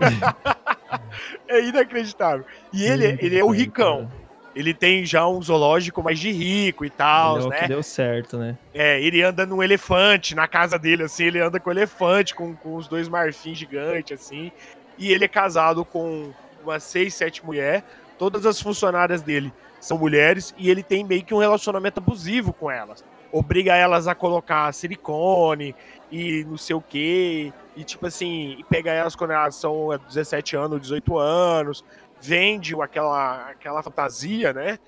é 1.48 1.60
inacreditável. 1.64 2.44
E 2.72 2.84
ele, 2.84 3.16
ele 3.20 3.38
é 3.38 3.44
o 3.44 3.50
ricão. 3.50 4.10
Ele 4.56 4.72
tem 4.72 5.04
já 5.04 5.28
um 5.28 5.42
zoológico 5.42 6.02
mais 6.02 6.18
de 6.18 6.32
rico 6.32 6.82
e 6.82 6.88
tal, 6.88 7.38
é 7.38 7.42
o 7.44 7.48
né? 7.50 7.58
que 7.58 7.68
deu 7.68 7.82
certo, 7.82 8.38
né? 8.38 8.56
É, 8.72 8.98
ele 9.02 9.22
anda 9.22 9.44
num 9.44 9.62
elefante 9.62 10.34
na 10.34 10.48
casa 10.48 10.78
dele, 10.78 11.02
assim, 11.02 11.24
ele 11.24 11.38
anda 11.38 11.60
com 11.60 11.70
elefante, 11.70 12.34
com, 12.34 12.56
com 12.56 12.74
os 12.74 12.88
dois 12.88 13.06
marfins 13.06 13.58
gigantes, 13.58 14.18
assim. 14.18 14.50
E 14.96 15.12
ele 15.12 15.26
é 15.26 15.28
casado 15.28 15.84
com 15.84 16.32
umas 16.64 16.82
seis, 16.84 17.12
sete 17.12 17.44
mulheres. 17.44 17.82
Todas 18.18 18.46
as 18.46 18.58
funcionárias 18.58 19.20
dele 19.20 19.52
são 19.78 19.98
mulheres 19.98 20.54
e 20.56 20.70
ele 20.70 20.82
tem 20.82 21.04
meio 21.04 21.22
que 21.22 21.34
um 21.34 21.38
relacionamento 21.38 22.00
abusivo 22.00 22.50
com 22.50 22.70
elas. 22.70 23.04
Obriga 23.30 23.76
elas 23.76 24.08
a 24.08 24.14
colocar 24.14 24.72
silicone 24.72 25.74
e 26.10 26.44
não 26.44 26.56
sei 26.56 26.74
o 26.74 26.80
quê. 26.80 27.52
E 27.76 27.84
tipo 27.84 28.06
assim, 28.06 28.56
e 28.58 28.64
pega 28.64 28.90
elas 28.90 29.14
quando 29.14 29.32
elas 29.32 29.54
são 29.54 29.88
17 30.08 30.56
anos, 30.56 30.80
18 30.80 31.18
anos. 31.18 31.84
Vende 32.26 32.74
aquela, 32.80 33.50
aquela 33.50 33.82
fantasia, 33.82 34.52
né? 34.52 34.78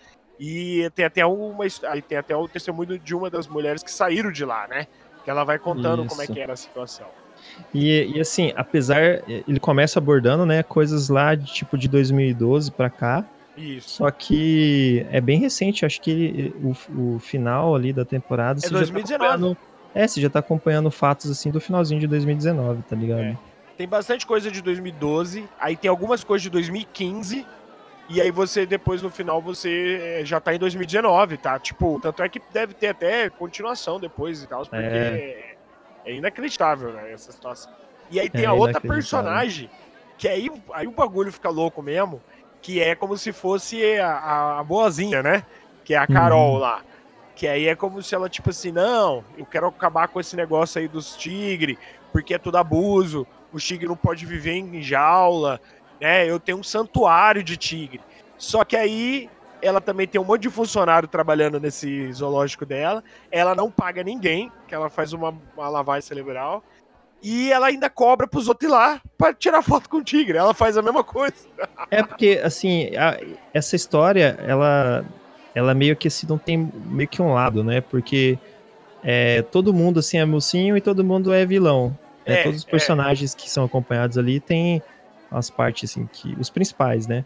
E 0.41 0.91
tem 0.95 1.05
até 1.05 1.25
uma 1.27 1.65
tem 2.09 2.19
até 2.19 2.37
o 2.37 2.47
testemunho 2.49 2.99
de 2.99 3.15
uma 3.15 3.29
das 3.31 3.47
mulheres 3.47 3.83
que 3.83 3.91
saíram 3.91 4.31
de 4.33 4.45
lá, 4.45 4.67
né? 4.69 4.87
Que 5.25 5.31
ela 5.31 5.45
vai 5.45 5.59
contando 5.59 6.05
como 6.07 6.21
é 6.21 6.25
Isso. 6.25 6.33
que 6.33 6.41
era 6.41 6.53
a 6.53 6.57
situação. 6.57 7.07
E, 7.73 8.17
e 8.17 8.21
assim, 8.21 8.53
apesar, 8.57 9.23
ele 9.29 9.61
começa 9.61 9.99
abordando, 9.99 10.45
né, 10.45 10.63
coisas 10.63 11.09
lá 11.09 11.35
de 11.37 11.47
tipo 11.53 11.79
de 11.79 11.87
2012 11.89 12.71
pra 12.73 12.91
cá, 12.91 13.25
Isso. 13.57 13.89
Só 13.91 14.11
que 14.11 15.07
é 15.11 15.21
bem 15.21 15.39
recente, 15.41 15.85
acho 15.85 16.01
que 16.01 16.11
ele- 16.11 16.55
o, 16.63 17.15
o 17.15 17.19
final 17.19 17.75
ali 17.75 17.93
da 17.93 18.05
temporada. 18.05 18.61
tá 18.61 18.69
2019. 18.69 19.25
acompanhando- 19.27 19.57
É, 19.95 20.07
você 20.07 20.21
já 20.21 20.31
tá 20.31 20.39
acompanhando 20.41 20.91
fatos 20.91 21.31
assim 21.31 21.51
do 21.51 21.61
finalzinho 21.61 22.01
de 22.01 22.07
2019, 22.07 22.83
tá 22.83 22.95
ligado? 22.95 23.21
É. 23.23 23.37
Tem 23.79 23.87
bastante 23.87 24.27
coisa 24.27 24.51
de 24.51 24.61
2012, 24.61 25.49
aí 25.59 25.77
tem 25.77 25.89
algumas 25.89 26.25
coisas 26.25 26.43
de 26.43 26.51
2015, 26.51 27.47
e 28.09 28.21
aí 28.21 28.29
você, 28.33 28.67
depois 28.67 29.01
no 29.03 29.09
final, 29.09 29.41
você 29.41 30.19
eh, 30.21 30.25
já 30.25 30.41
tá 30.41 30.53
em 30.53 30.59
2019, 30.59 31.37
tá? 31.37 31.57
Tipo, 31.61 32.01
tanto 32.01 32.21
é 32.25 32.29
que 32.29 32.43
deve 32.53 32.75
ter 32.75 32.89
até 32.89 33.31
continuação 33.31 34.01
depois 34.01 34.43
e 34.43 34.49
tal, 34.49 34.67
porque 34.67 34.83
é, 34.83 35.55
é 36.05 36.13
inacreditável, 36.13 36.93
né, 36.93 37.13
essa 37.13 37.31
situação. 37.31 37.73
E 38.11 38.19
aí 38.19 38.29
tem 38.29 38.47
É 38.47 38.49
a 38.49 38.53
outra 38.53 38.81
personagem, 38.81 39.71
que 40.17 40.27
aí, 40.27 40.51
aí 40.73 40.89
o 40.89 40.91
bagulho 40.91 41.33
fica 41.33 41.49
louco 41.49 41.81
mesmo, 41.81 42.21
que 42.61 42.81
é 42.81 42.97
como 42.97 43.17
se 43.17 43.33
fosse 43.33 43.81
a, 44.01 44.11
a, 44.11 44.59
a 44.59 44.65
boazinha, 44.65 45.23
né? 45.23 45.45
Que 45.85 45.95
é 45.95 45.99
a 45.99 46.07
Carol 46.07 46.55
Uhum. 46.55 46.59
lá. 46.59 46.83
Que 47.37 47.47
aí 47.47 47.69
é 47.69 47.77
como 47.77 48.03
se 48.03 48.13
ela, 48.13 48.29
tipo 48.29 48.51
assim, 48.51 48.73
não, 48.73 49.25
eu 49.37 49.47
quero 49.47 49.69
acabar 49.69 50.09
com 50.09 50.19
esse 50.19 50.35
negócio 50.35 50.81
aí 50.81 50.89
dos 50.89 51.17
tigres, 51.17 51.79
porque 52.11 52.35
é 52.35 52.39
tudo 52.39 52.57
abuso, 52.57 53.25
o 53.59 53.61
tigre 53.61 53.87
não 53.87 53.97
pode 53.97 54.25
viver 54.25 54.53
em 54.55 54.81
jaula, 54.83 55.61
né? 56.01 56.29
Eu 56.29 56.41
tenho 56.41 56.59
um 56.59 56.63
santuário 56.63 57.43
de 57.43 57.57
tigre. 57.57 58.01
Só 58.37 58.65
que 58.65 58.77
aí 58.77 59.29
ela 59.61 59.81
também 59.81 60.07
tem 60.07 60.21
um 60.21 60.25
monte 60.25 60.43
de 60.43 60.51
funcionário 60.51 61.09
trabalhando 61.09 61.59
nesse 61.59 62.13
zoológico 62.13 62.65
dela. 62.65 63.03
Ela 63.31 63.55
não 63.55 63.71
paga 63.71 64.03
ninguém, 64.05 64.51
que 64.67 64.75
ela 64.75 64.89
faz 64.89 65.13
uma, 65.13 65.35
uma 65.57 65.69
lavagem 65.69 66.03
cerebral. 66.03 66.63
E 67.21 67.51
ela 67.51 67.67
ainda 67.67 67.91
cobra 67.91 68.29
pros 68.29 68.47
outros 68.47 68.71
ir 68.71 68.73
lá 68.73 69.01
pra 69.17 69.35
tirar 69.35 69.61
foto 69.61 69.89
com 69.91 69.97
o 69.97 70.05
tigre. 70.05 70.39
Ela 70.39 70.55
faz 70.55 70.77
a 70.77 70.83
mesma 70.83 71.03
coisa. 71.05 71.35
É 71.91 72.03
porque, 72.03 72.39
assim, 72.45 72.95
a- 72.97 73.19
essa 73.55 73.75
história, 73.75 74.39
ela, 74.47 75.05
ela 75.55 75.73
meio 75.75 75.97
que 75.97 76.09
assim, 76.09 76.27
não 76.29 76.37
tem 76.37 76.71
meio 76.85 77.09
que 77.09 77.23
um 77.23 77.33
lado, 77.33 77.65
né? 77.65 77.81
Porque 77.81 78.39
é, 79.03 79.41
todo 79.43 79.73
mundo, 79.73 79.99
assim, 80.01 80.19
é 80.19 80.25
mocinho 80.27 80.77
e 80.77 80.83
todo 80.83 81.03
mundo 81.03 81.33
é 81.33 81.47
vilão. 81.47 81.97
Né? 82.29 82.41
É, 82.41 82.43
Todos 82.45 82.61
os 82.61 82.67
é. 82.67 82.71
personagens 82.71 83.35
que 83.35 83.49
são 83.51 83.65
acompanhados 83.65 84.17
ali 84.19 84.39
têm 84.41 84.83
as 85.31 85.51
partes, 85.51 85.91
assim, 85.91 86.07
que 86.13 86.35
os 86.39 86.51
principais, 86.51 87.07
né? 87.07 87.25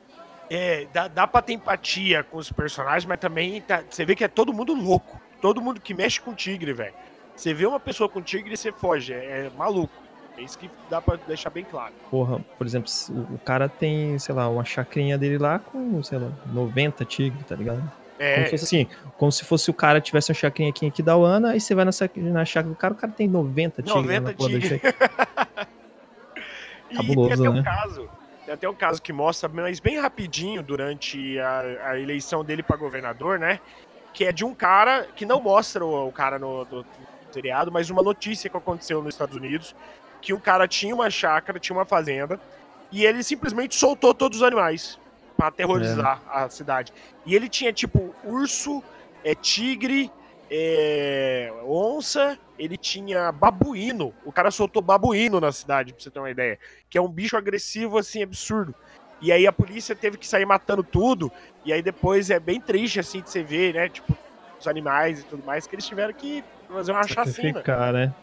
É, 0.51 0.87
dá, 0.93 1.09
dá 1.09 1.27
pra 1.27 1.41
ter 1.41 1.55
empatia 1.55 2.23
com 2.23 2.37
os 2.37 2.51
personagens, 2.53 3.05
mas 3.07 3.19
também 3.19 3.61
tá- 3.63 3.83
você 3.89 4.05
vê 4.05 4.15
que 4.15 4.25
é 4.25 4.29
todo 4.29 4.53
mundo 4.53 4.75
louco. 4.75 5.21
Todo 5.41 5.61
mundo 5.63 5.81
que 5.81 5.95
mexe 5.95 6.21
com 6.21 6.35
tigre, 6.35 6.73
velho. 6.73 6.95
Você 7.35 7.55
vê 7.55 7.65
uma 7.67 7.81
pessoa 7.81 8.09
com 8.09 8.21
tigre 8.21 8.53
e 8.53 8.57
você 8.57 8.71
foge. 8.71 9.13
É, 9.13 9.47
é 9.47 9.51
maluco. 9.57 9.93
É 10.37 10.43
isso 10.43 10.59
que 10.59 10.71
dá 10.89 11.01
pra 11.01 11.17
deixar 11.27 11.51
bem 11.51 11.65
claro. 11.65 11.93
Porra, 12.11 12.39
por 12.57 12.67
exemplo, 12.67 12.91
o 13.11 13.35
o 13.35 13.39
cara 13.39 13.69
tem, 13.69 14.19
sei 14.19 14.35
lá, 14.35 14.49
uma 14.49 14.65
chacrinha 14.65 15.17
dele 15.19 15.39
lá 15.39 15.59
com, 15.59 16.03
sei 16.03 16.19
lá, 16.19 16.31
90 16.47 17.05
tigres, 17.05 17.45
tá 17.47 17.55
ligado? 17.55 17.83
Como 18.23 18.31
É, 18.31 18.45
se 18.45 18.51
fosse 18.51 18.65
assim, 18.65 18.87
como 19.19 19.33
se 19.33 19.45
fosse 19.45 19.71
o 19.71 19.75
cara 19.75 20.01
tivesse 20.01 20.31
uma 20.31 20.35
chacrinha 20.35 20.71
aqui, 20.71 21.03
da 21.03 21.17
Uana, 21.17 21.51
aí 21.53 21.61
você 21.61 21.75
vai 21.75 21.85
na, 21.85 21.91
sac- 21.93 22.17
na 22.17 22.45
chácara 22.45 22.69
do 22.73 22.77
cara, 22.77 22.95
o 22.95 22.97
cara 22.97 23.13
tem 23.13 23.27
90 23.29 23.83
tigres. 23.83 23.95
90 23.95 24.21
na 24.21 24.33
porra 24.37 24.49
da 24.51 24.61
tigres. 24.61 24.81
chácara. 24.81 25.69
E 26.91 26.97
Cabuloso, 26.97 27.29
tem 27.29 27.39
até 27.41 27.51
um 27.51 27.55
né? 27.55 27.63
caso, 27.63 28.09
tem 28.45 28.55
até 28.55 28.69
um 28.69 28.75
caso 28.75 29.03
que 29.03 29.13
mostra, 29.13 29.49
mas 29.49 29.81
bem 29.81 29.99
rapidinho, 29.99 30.63
durante 30.63 31.39
a, 31.39 31.61
a 31.91 31.99
eleição 31.99 32.45
dele 32.45 32.63
pra 32.63 32.77
governador, 32.77 33.39
né? 33.39 33.59
Que 34.13 34.25
é 34.27 34.33
de 34.33 34.45
um 34.45 34.55
cara 34.55 35.07
que 35.17 35.25
não 35.25 35.41
mostra 35.41 35.85
o, 35.85 36.09
o 36.09 36.13
cara 36.13 36.39
no, 36.39 36.65
no 36.67 36.85
seriado, 37.33 37.73
mas 37.73 37.89
uma 37.91 38.03
notícia 38.03 38.51
que 38.51 38.57
aconteceu 38.57 39.03
nos 39.03 39.15
Estados 39.15 39.35
Unidos, 39.35 39.75
que 40.21 40.35
um 40.35 40.39
cara 40.39 40.69
tinha 40.69 40.95
uma 40.95 41.09
chácara, 41.11 41.59
tinha 41.59 41.75
uma 41.77 41.87
fazenda, 41.87 42.39
e 42.93 43.05
ele 43.07 43.23
simplesmente 43.23 43.75
soltou 43.75 44.13
todos 44.13 44.39
os 44.39 44.45
animais 44.45 44.99
pra 45.43 45.49
aterrorizar 45.49 46.23
a 46.31 46.49
cidade. 46.49 46.93
E 47.27 47.35
ele 47.35 47.49
tinha, 47.49 47.73
tipo, 47.73 48.15
urso, 48.23 48.83
é, 49.25 49.35
tigre, 49.35 50.11
é, 50.49 51.53
onça, 51.67 52.39
ele 52.57 52.77
tinha 52.77 53.33
babuíno. 53.33 54.15
O 54.25 54.31
cara 54.31 54.53
soltou 54.53 54.81
babuíno 54.81 55.41
na 55.41 55.51
cidade, 55.51 55.93
pra 55.93 56.01
você 56.01 56.11
ter 56.11 56.21
uma 56.21 56.31
ideia. 56.31 56.59
Que 56.89 56.97
é 56.97 57.03
um 57.03 57.09
bicho 57.09 57.37
agressivo, 57.37 57.99
assim, 57.99 58.23
absurdo. 58.23 58.73
E 59.21 59.33
aí 59.33 59.47
a 59.47 59.53
polícia 59.53 59.97
teve 59.97 60.17
que 60.17 60.27
sair 60.27 60.47
matando 60.47 60.85
tudo. 60.85 61.31
E 61.65 61.73
aí 61.73 61.83
depois 61.83 62.31
é 62.31 62.39
bem 62.39 62.61
triste, 62.61 63.01
assim, 63.01 63.21
de 63.21 63.29
você 63.29 63.43
ver, 63.43 63.75
né? 63.75 63.89
Tipo, 63.89 64.17
os 64.61 64.69
animais 64.69 65.21
e 65.21 65.25
tudo 65.25 65.45
mais, 65.45 65.67
que 65.67 65.75
eles 65.75 65.87
tiveram 65.87 66.13
que 66.13 66.45
fazer 66.69 66.93
uma 66.93 67.03
chacina. 67.03 67.25
Sacrificar, 67.33 67.93
né? 67.93 68.15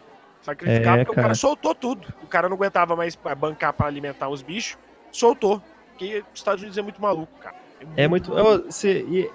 Sacrificar, 0.41 0.93
É, 0.93 0.97
porque 0.99 1.12
o 1.12 1.15
cara. 1.15 1.27
cara 1.27 1.36
soltou 1.36 1.75
tudo. 1.75 2.13
O 2.23 2.27
cara 2.27 2.47
não 2.47 2.55
aguentava 2.55 2.95
mais 2.95 3.17
bancar 3.38 3.73
pra 3.73 3.88
alimentar 3.88 4.29
os 4.29 4.41
bichos. 4.41 4.77
Soltou. 5.12 5.62
Porque 6.00 6.24
os 6.34 6.40
Estados 6.40 6.62
Unidos 6.62 6.78
é 6.78 6.82
muito 6.82 7.02
maluco, 7.02 7.32
cara. 7.42 7.56
É 7.98 8.08
muito. 8.08 8.32
eu- 8.34 8.64
você- 8.72 9.02
e, 9.10 9.30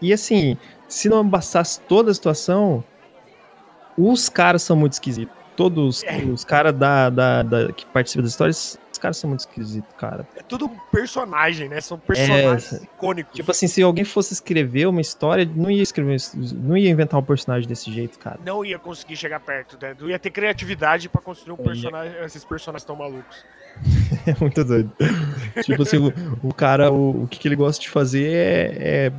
e 0.00 0.12
assim, 0.12 0.56
se 0.88 1.06
não 1.08 1.26
bastasse 1.26 1.78
toda 1.82 2.10
a 2.10 2.14
situação, 2.14 2.82
os 3.96 4.28
caras 4.30 4.62
são 4.62 4.74
muito 4.74 4.94
esquisitos. 4.94 5.36
Todos 5.54 6.02
É. 6.04 6.16
os 6.24 6.44
caras 6.44 6.72
da, 6.74 7.10
da, 7.10 7.42
da- 7.42 7.72
que 7.72 7.84
participam 7.86 8.22
das 8.22 8.30
histórias, 8.30 8.78
os 8.98 9.00
caras 9.00 9.16
são 9.16 9.28
muito 9.30 9.40
esquisitos, 9.40 9.94
cara. 9.96 10.26
É 10.36 10.42
tudo 10.42 10.68
personagem, 10.90 11.68
né? 11.68 11.80
São 11.80 11.98
personagens 11.98 12.72
É, 12.72 12.82
icônicos. 12.84 13.32
Tipo 13.32 13.50
assim, 13.52 13.68
se 13.68 13.80
alguém 13.80 14.04
fosse 14.04 14.34
escrever 14.34 14.86
uma 14.86 15.00
história, 15.00 15.48
não 15.54 15.70
ia 15.70 15.82
escrever, 15.82 16.16
não 16.54 16.76
ia 16.76 16.90
inventar 16.90 17.18
um 17.20 17.22
personagem 17.22 17.68
desse 17.68 17.92
jeito, 17.92 18.18
cara. 18.18 18.38
não 18.44 18.64
ia 18.64 18.78
conseguir 18.78 19.16
chegar 19.16 19.38
perto, 19.40 19.78
né? 19.80 19.94
Não 19.98 20.08
ia 20.10 20.18
ter 20.18 20.30
criatividade 20.30 21.08
pra 21.08 21.20
construir 21.20 21.54
um 21.54 21.58
Ia. 21.58 21.64
personagem, 21.64 22.24
esses 22.24 22.44
personagens 22.44 22.84
tão 22.84 22.96
malucos. 22.96 23.44
É 24.26 24.34
muito 24.40 24.64
doido. 24.64 24.90
tipo 25.62 25.82
assim, 25.82 25.98
o, 25.98 26.12
o 26.48 26.52
cara, 26.52 26.90
o, 26.90 27.22
o 27.24 27.28
que, 27.28 27.38
que 27.38 27.46
ele 27.48 27.54
gosta 27.56 27.80
de 27.80 27.88
fazer 27.88 28.28
é, 28.32 29.06
é 29.06 29.12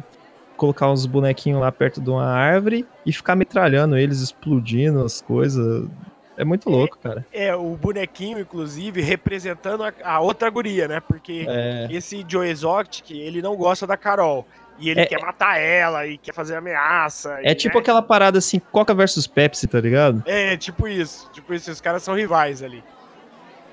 colocar 0.57 0.91
uns 0.91 1.05
bonequinhos 1.05 1.61
lá 1.61 1.71
perto 1.71 2.01
de 2.01 2.09
uma 2.09 2.25
árvore 2.25 2.85
e 3.05 3.13
ficar 3.13 3.35
metralhando 3.35 3.95
eles, 3.97 4.19
explodindo 4.19 5.01
as 5.03 5.21
coisas. 5.21 5.87
É 6.39 6.45
muito 6.45 6.69
louco, 6.69 6.97
cara. 6.97 7.25
É, 7.33 7.53
o 7.53 7.75
bonequinho, 7.75 8.39
inclusive, 8.39 9.01
representando 9.01 9.83
a, 9.83 9.91
a 10.03 10.19
outra 10.21 10.49
guria, 10.49 10.87
né? 10.87 11.01
Porque 11.01 11.45
É, 11.47 11.87
esse 11.91 12.25
Joe 12.27 12.47
Exotic, 12.47 13.11
ele 13.11 13.41
não 13.41 13.55
gosta 13.57 13.85
da 13.85 13.97
Carol. 13.97 14.47
E 14.79 14.89
ele 14.89 15.01
É- 15.01 15.05
quer 15.05 15.19
matar 15.21 15.57
ela 15.59 16.07
e 16.07 16.17
quer 16.17 16.33
fazer 16.33 16.55
ameaça. 16.55 17.37
é 17.43 17.51
e, 17.51 17.55
tipo 17.55 17.75
né? 17.75 17.81
aquela 17.81 18.01
parada 18.01 18.37
assim, 18.37 18.57
Coca 18.71 18.93
versus 18.93 19.27
Pepsi, 19.27 19.67
tá 19.67 19.81
ligado? 19.81 20.23
É, 20.25 20.55
tipo 20.55 20.87
isso. 20.87 21.29
Tipo 21.33 21.53
isso, 21.53 21.69
os 21.69 21.81
caras 21.81 22.01
são 22.03 22.15
rivais 22.15 22.63
ali. 22.63 22.81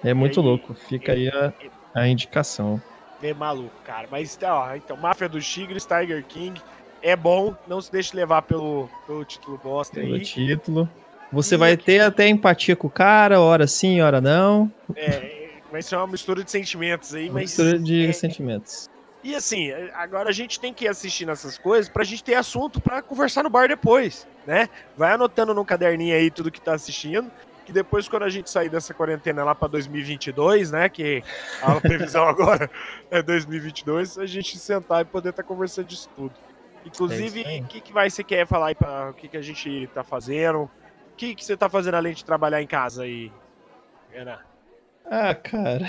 É 0.03 0.13
muito 0.13 0.41
aí- 0.41 0.47
louco. 0.47 0.75
Fica 0.75 1.13
aí 1.13 1.29
a, 1.29 1.53
a 1.95 2.09
indicação. 2.09 2.83
É 3.23 3.33
maluco, 3.33 3.71
cara. 3.85 4.09
Mas, 4.11 4.37
ó, 4.43 4.75
então, 4.75 4.97
Máfia 4.97 5.29
dos 5.29 5.49
Tigres, 5.49 5.87
Tiger 5.87 6.25
King, 6.25 6.61
é 7.01 7.15
bom. 7.15 7.55
Não 7.69 7.81
se 7.81 7.91
deixe 7.93 8.15
levar 8.17 8.43
pelo, 8.43 8.91
pelo 9.07 9.25
título 9.25 9.59
bosta 9.63 9.95
Pelo 10.01 10.15
aí. 10.15 10.21
título. 10.23 10.89
Você 11.33 11.57
vai 11.57 11.77
ter 11.77 12.01
até 12.01 12.29
empatia 12.29 12.77
com 12.77 12.87
o 12.87 12.91
cara, 12.91 13.41
hora 13.41 13.67
sim, 13.67 14.01
hora 14.01 14.21
não. 14.21 14.71
É, 14.95 15.51
vai 15.71 15.83
ser 15.83 15.97
uma 15.97 16.07
mistura 16.07 16.43
de 16.45 16.51
sentimentos 16.51 17.15
aí, 17.15 17.25
Uma 17.27 17.35
mas. 17.35 17.43
mistura 17.51 17.79
de 17.79 18.07
é- 18.07 18.13
sentimentos. 18.13 18.89
E 19.25 19.35
assim, 19.35 19.73
agora 19.95 20.29
a 20.29 20.33
gente 20.33 20.61
tem 20.61 20.73
que 20.73 20.85
ir 20.85 20.89
assistindo 20.89 21.33
essas 21.33 21.59
coisas 21.59 21.89
pra 21.89 22.05
gente 22.05 22.23
ter 22.23 22.35
assunto 22.35 22.81
pra 22.81 23.03
conversar 23.03 23.43
no 23.43 23.51
bar 23.51 23.67
depois, 23.67 24.25
né? 24.47 24.69
Vai 24.97 25.13
anotando 25.15 25.53
no 25.53 25.65
caderninho 25.65 26.15
aí 26.15 26.31
tudo 26.31 26.49
que 26.49 26.61
tá 26.61 26.75
assistindo, 26.75 27.29
que 27.65 27.73
depois 27.73 28.07
quando 28.09 28.23
a 28.23 28.29
gente 28.29 28.49
sair 28.49 28.69
dessa 28.69 28.95
quarentena 28.95 29.43
lá 29.43 29.53
pra 29.53 29.67
2022, 29.67 30.71
né, 30.71 30.89
que 30.89 31.25
a 31.61 31.75
previsão 31.83 32.23
agora 32.29 32.71
é 33.11 33.21
2022, 33.21 34.17
a 34.17 34.27
gente 34.27 34.57
sentar 34.59 35.03
e 35.03 35.05
poder 35.05 35.31
estar 35.31 35.43
conversando 35.43 35.87
disso 35.89 36.09
tudo. 36.15 36.33
Inclusive, 36.85 37.43
É 37.43 37.49
aí. 37.49 37.61
o 37.63 37.65
que, 37.65 37.81
que 37.81 37.93
vai 37.93 38.09
você 38.09 38.23
quer 38.23 38.47
falar 38.47 38.69
aí 38.69 38.75
para 38.77 39.11
o 39.11 39.15
que, 39.15 39.27
que 39.27 39.37
a 39.37 39.43
gente 39.43 39.89
tá 39.93 40.05
fazendo? 40.05 40.71
O 41.17 41.19
que, 41.19 41.35
que 41.35 41.43
você 41.43 41.57
tá 41.57 41.67
fazendo 41.67 41.95
além 41.95 42.13
de 42.13 42.23
trabalhar 42.23 42.61
em 42.61 42.67
casa 42.67 43.05
aí, 43.05 43.33
Renan? 44.13 44.39
Ah, 45.11 45.35
cara. 45.35 45.87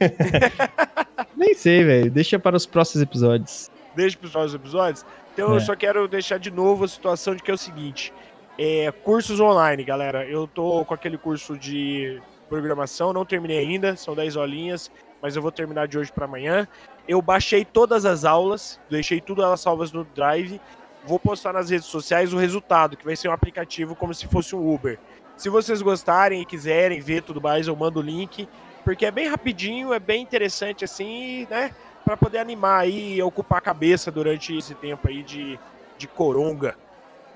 Nem 1.36 1.52
sei, 1.54 1.84
velho. 1.84 2.10
Deixa 2.10 2.38
para 2.38 2.56
os 2.56 2.64
próximos 2.64 3.02
episódios. 3.02 3.70
desde 3.94 4.16
os 4.24 4.32
próximos 4.32 4.54
episódios. 4.54 5.04
Então 5.34 5.50
eu 5.50 5.56
É. 5.56 5.60
só 5.60 5.76
quero 5.76 6.08
deixar 6.08 6.38
de 6.38 6.50
novo 6.50 6.84
a 6.84 6.88
situação 6.88 7.34
de 7.34 7.42
que 7.42 7.50
é 7.50 7.54
o 7.54 7.58
seguinte: 7.58 8.10
é, 8.58 8.90
cursos 8.90 9.38
online, 9.38 9.84
galera. 9.84 10.24
Eu 10.24 10.46
tô 10.46 10.82
com 10.86 10.94
aquele 10.94 11.18
curso 11.18 11.58
de 11.58 12.22
programação, 12.48 13.12
não 13.12 13.24
terminei 13.26 13.58
ainda, 13.58 13.96
são 13.96 14.14
10 14.14 14.34
aulinhas, 14.36 14.90
mas 15.20 15.36
eu 15.36 15.42
vou 15.42 15.52
terminar 15.52 15.86
de 15.88 15.98
hoje 15.98 16.10
para 16.10 16.24
amanhã. 16.24 16.66
Eu 17.06 17.20
baixei 17.20 17.66
todas 17.66 18.06
as 18.06 18.24
aulas, 18.24 18.80
deixei 18.88 19.20
tudo 19.20 19.42
elas 19.42 19.60
salvas 19.60 19.92
no 19.92 20.04
Drive. 20.04 20.58
Vou 21.06 21.18
postar 21.18 21.52
nas 21.52 21.70
redes 21.70 21.86
sociais 21.86 22.32
o 22.32 22.38
resultado, 22.38 22.96
que 22.96 23.04
vai 23.04 23.14
ser 23.16 23.28
um 23.28 23.32
aplicativo 23.32 23.94
como 23.94 24.14
se 24.14 24.26
fosse 24.26 24.54
um 24.56 24.74
Uber. 24.74 24.98
Se 25.36 25.48
vocês 25.48 25.82
gostarem 25.82 26.40
e 26.40 26.44
quiserem 26.46 27.00
ver 27.00 27.22
tudo 27.22 27.40
mais, 27.40 27.66
eu 27.66 27.76
mando 27.76 27.98
o 28.00 28.02
link, 28.02 28.48
porque 28.84 29.04
é 29.04 29.10
bem 29.10 29.28
rapidinho, 29.28 29.92
é 29.92 29.98
bem 29.98 30.22
interessante 30.22 30.84
assim, 30.84 31.46
né? 31.50 31.72
Pra 32.04 32.16
poder 32.16 32.38
animar 32.38 32.80
aí 32.80 33.16
e 33.16 33.22
ocupar 33.22 33.58
a 33.58 33.62
cabeça 33.62 34.10
durante 34.10 34.56
esse 34.56 34.74
tempo 34.74 35.08
aí 35.08 35.22
de, 35.22 35.58
de 35.98 36.06
coronga. 36.06 36.76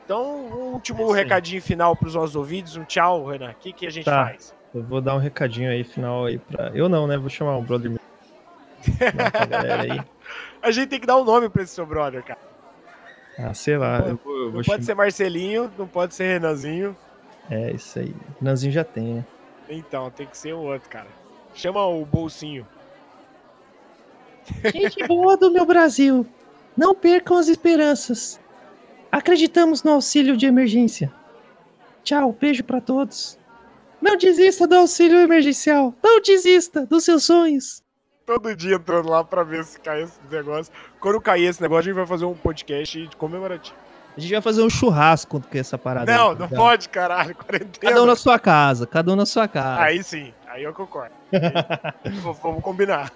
Então, 0.05 0.47
um 0.47 0.73
último 0.73 1.13
aí. 1.13 1.23
recadinho 1.23 1.61
final 1.61 1.95
pros 1.97 2.15
nossos 2.15 2.37
ouvidos, 2.37 2.77
um 2.77 2.85
tchau, 2.85 3.27
Renan. 3.27 3.51
O 3.51 3.55
que, 3.55 3.73
que 3.73 3.87
a 3.87 3.91
gente 3.91 4.05
Tá. 4.05 4.25
faz? 4.27 4.55
Eu 4.75 4.83
vou 4.83 5.01
dar 5.01 5.15
um 5.15 5.19
recadinho 5.19 5.71
aí 5.71 5.83
final 5.85 6.27
aí 6.27 6.39
pra. 6.39 6.71
Eu 6.75 6.89
não, 6.89 7.07
né? 7.07 7.17
Vou 7.17 7.29
chamar 7.31 7.57
um 7.57 7.63
brother 7.65 7.91
meu. 7.91 8.01
A 10.63 10.71
gente 10.71 10.89
tem 10.89 11.01
que 11.01 11.07
dar 11.07 11.17
um 11.17 11.25
nome 11.25 11.49
pra 11.49 11.63
esse 11.63 11.75
seu 11.75 11.87
brother, 11.87 12.23
cara. 12.23 12.39
Ah, 13.39 13.55
sei 13.55 13.79
lá. 13.79 14.01
Eu 14.01 14.19
vou, 14.23 14.37
eu 14.37 14.45
Não 14.47 14.53
vou 14.53 14.65
pode 14.65 14.85
ser 14.85 14.95
Marcelinho, 14.95 15.73
não 15.79 15.87
pode 15.87 16.15
ser 16.15 16.25
Renanzinho. 16.25 16.97
É, 17.49 17.71
isso 17.71 17.99
aí. 17.99 18.15
Nanzinho 18.41 18.73
já 18.73 18.85
tem, 18.85 19.15
né? 19.15 19.25
Então, 19.69 20.11
tem 20.11 20.27
que 20.27 20.37
ser 20.37 20.55
o 20.55 20.61
outro, 20.61 20.89
cara. 20.89 21.07
Chama 21.55 21.87
o 21.87 22.05
bolsinho. 22.05 22.67
Gente 24.73 25.07
boa 25.07 25.37
do 25.37 25.51
meu 25.51 25.65
Brasil, 25.65 26.27
não 26.77 26.95
percam 26.95 27.37
as 27.37 27.49
esperanças. 27.49 28.41
Acreditamos 29.11 29.83
no 29.83 29.93
auxílio 29.93 30.37
de 30.37 30.47
emergência. 30.47 31.13
Tchau, 32.03 32.35
beijo 32.39 32.65
para 32.65 32.81
todos. 32.81 33.39
Não 34.01 34.17
desista 34.17 34.67
do 34.67 34.77
auxílio 34.77 35.19
emergencial. 35.19 35.95
Não 36.03 36.21
desista 36.21 36.87
dos 36.87 37.05
seus 37.05 37.25
sonhos. 37.25 37.83
Todo 38.29 38.55
dia 38.55 38.77
entrando 38.77 39.09
lá 39.09 39.25
pra 39.25 39.43
ver 39.43 39.65
se 39.65 39.81
cai 39.81 40.03
esse 40.03 40.21
negócio. 40.31 40.71
Quando 41.01 41.19
cair 41.19 41.47
esse 41.47 41.63
negócio, 41.63 41.81
a 41.81 41.85
gente 41.85 41.95
vai 41.95 42.07
fazer 42.07 42.27
um 42.27 42.35
podcast 42.35 43.09
comemorativo. 43.17 43.75
A 44.15 44.21
gente 44.21 44.31
vai 44.31 44.43
fazer 44.43 44.61
um 44.61 44.69
churrasco 44.69 45.41
com 45.41 45.59
essa 45.59 45.79
parada. 45.79 46.15
Não, 46.15 46.33
aí, 46.33 46.35
tá 46.35 46.41
não 46.41 46.47
ligado? 46.47 46.59
pode, 46.59 46.89
caralho. 46.91 47.35
Quarentena. 47.35 47.79
Cada 47.81 48.03
um 48.03 48.05
na 48.05 48.15
sua 48.15 48.39
casa, 48.39 48.87
cada 48.87 49.11
um 49.11 49.17
na 49.17 49.25
sua 49.25 49.49
casa. 49.49 49.81
Aí 49.81 50.03
sim, 50.03 50.35
aí 50.47 50.63
eu 50.63 50.75
concordo. 50.75 51.15
Aí, 51.33 52.13
vamos 52.43 52.63
combinar. 52.63 53.11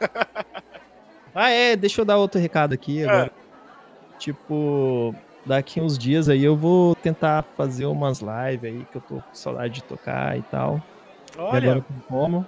Ah, 1.35 1.51
é, 1.51 1.77
deixa 1.77 2.01
eu 2.01 2.07
dar 2.07 2.16
outro 2.16 2.40
recado 2.40 2.72
aqui 2.72 3.05
agora. 3.05 3.31
Tipo, 4.18 5.14
daqui 5.44 5.79
uns 5.79 5.98
dias 5.98 6.31
aí 6.31 6.42
eu 6.42 6.57
vou 6.57 6.94
tentar 6.94 7.42
fazer 7.55 7.85
umas 7.85 8.20
lives 8.20 8.64
aí, 8.64 8.87
que 8.90 8.96
eu 8.96 9.03
tô 9.03 9.16
com 9.16 9.35
saudade 9.35 9.75
de 9.75 9.83
tocar 9.83 10.38
e 10.38 10.42
tal. 10.42 10.81
E 11.37 11.38
agora 11.38 11.68
Olha, 11.68 11.83
com 11.83 12.01
como. 12.09 12.46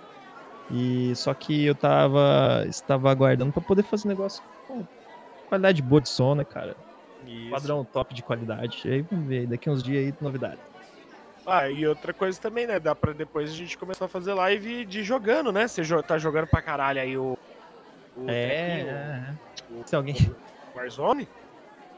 E 0.70 1.14
só 1.14 1.33
que 1.35 1.66
eu 1.66 1.74
tava 1.74 2.64
estava 2.66 3.11
aguardando 3.11 3.53
pra 3.53 3.61
poder 3.62 3.83
fazer 3.83 4.09
negócio 4.09 4.42
com 4.66 4.85
qualidade 5.48 5.83
boa 5.83 6.00
de 6.00 6.09
som, 6.09 6.35
né, 6.35 6.44
cara? 6.44 6.74
isso. 7.27 7.50
Padrão 7.50 7.85
top 7.85 8.14
de 8.14 8.22
qualidade. 8.22 8.83
E 8.85 8.90
aí 8.92 9.03
vamos 9.03 9.27
ver, 9.27 9.46
daqui 9.46 9.68
uns 9.70 9.83
dias 9.83 10.07
aí 10.07 10.14
novidade. 10.20 10.59
Ah, 11.46 11.68
e 11.68 11.87
outra 11.87 12.12
coisa 12.14 12.40
também, 12.40 12.66
né? 12.66 12.79
Dá 12.81 12.94
pra 12.94 13.12
depois 13.12 13.50
a 13.50 13.55
gente 13.55 13.77
começar 13.77 14.07
a 14.07 14.09
fazer 14.09 14.33
live 14.35 14.85
de 14.87 15.03
jogando, 15.03 15.53
né? 15.53 15.68
Você 15.68 15.83
tá 16.03 16.16
jogando 16.18 16.46
pra 16.46 16.62
caralho 16.62 17.00
aí 17.00 17.16
o. 17.18 17.37
o 18.16 18.24
É, 18.29 18.46
trequinho, 18.77 18.88
é, 18.90 19.35
o- 19.70 19.81
é. 19.81 19.87
Se 19.87 19.96
alguém. 19.96 20.16
o 20.74 20.79
Warzone? 20.79 21.29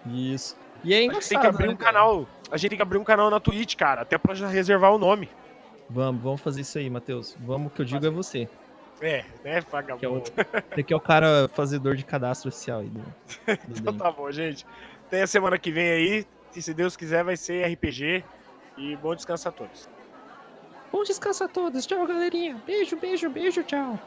Isso. 0.07 0.57
E 0.85 0.93
é 0.95 0.99
A 0.99 1.13
gente 1.13 1.29
tem 1.29 1.41
que 1.41 1.47
abrir 1.47 1.67
né, 1.69 1.73
um 1.73 1.77
cara? 1.77 1.93
canal. 1.93 2.27
A 2.51 2.57
gente 2.57 2.71
tem 2.71 2.77
que 2.79 2.83
abrir 2.83 2.99
um 2.99 3.05
canal 3.05 3.31
na 3.31 3.39
Twitch, 3.41 3.77
cara. 3.77 4.03
Até 4.03 4.19
pra 4.19 4.35
já 4.35 4.49
reservar 4.49 4.93
o 4.93 4.99
nome. 4.99 5.29
Vamos, 5.89 6.23
vamos 6.23 6.41
fazer 6.41 6.63
isso 6.63 6.79
aí, 6.79 6.91
Matheus. 6.91 7.37
Vamos, 7.41 7.69
o 7.69 7.75
que 7.75 7.81
eu 7.83 7.87
digo 7.87 8.07
é 8.07 8.11
você. 8.11 8.49
É, 9.01 9.25
né, 9.45 9.45
Que 9.45 9.47
é 9.47 9.59
o, 9.59 9.71
vagabundo. 9.71 10.25
você 10.75 10.83
que 10.83 10.93
é 10.93 10.97
o 10.97 11.01
cara 11.01 11.49
fazedor 11.49 11.97
de 11.97 12.05
cadastro 12.05 12.49
oficial 12.49 12.81
aí. 12.81 12.89
Do, 12.89 13.01
do 13.01 13.13
Então 13.79 13.97
tá 13.97 14.11
bom, 14.11 14.31
gente. 14.31 14.67
Até 15.07 15.23
a 15.23 15.27
semana 15.27 15.59
que 15.59 15.71
vem 15.71 15.89
aí. 15.89 16.27
E 16.55 16.63
se 16.63 16.73
Deus 16.73 16.97
quiser, 16.97 17.23
vai 17.23 17.37
ser 17.37 17.67
RPG. 17.73 18.25
E 18.79 18.97
bom 18.97 19.15
descanso 19.15 19.49
a 19.49 19.53
todos. 19.53 19.89
Bom 20.91 21.03
descanso 21.03 21.45
a 21.45 21.49
todos. 21.49 21.87
Tchau, 21.87 22.07
galerinha. 22.07 22.61
Beijo, 22.67 22.97
beijo, 22.97 23.29
beijo, 23.29 23.63
tchau. 23.63 23.99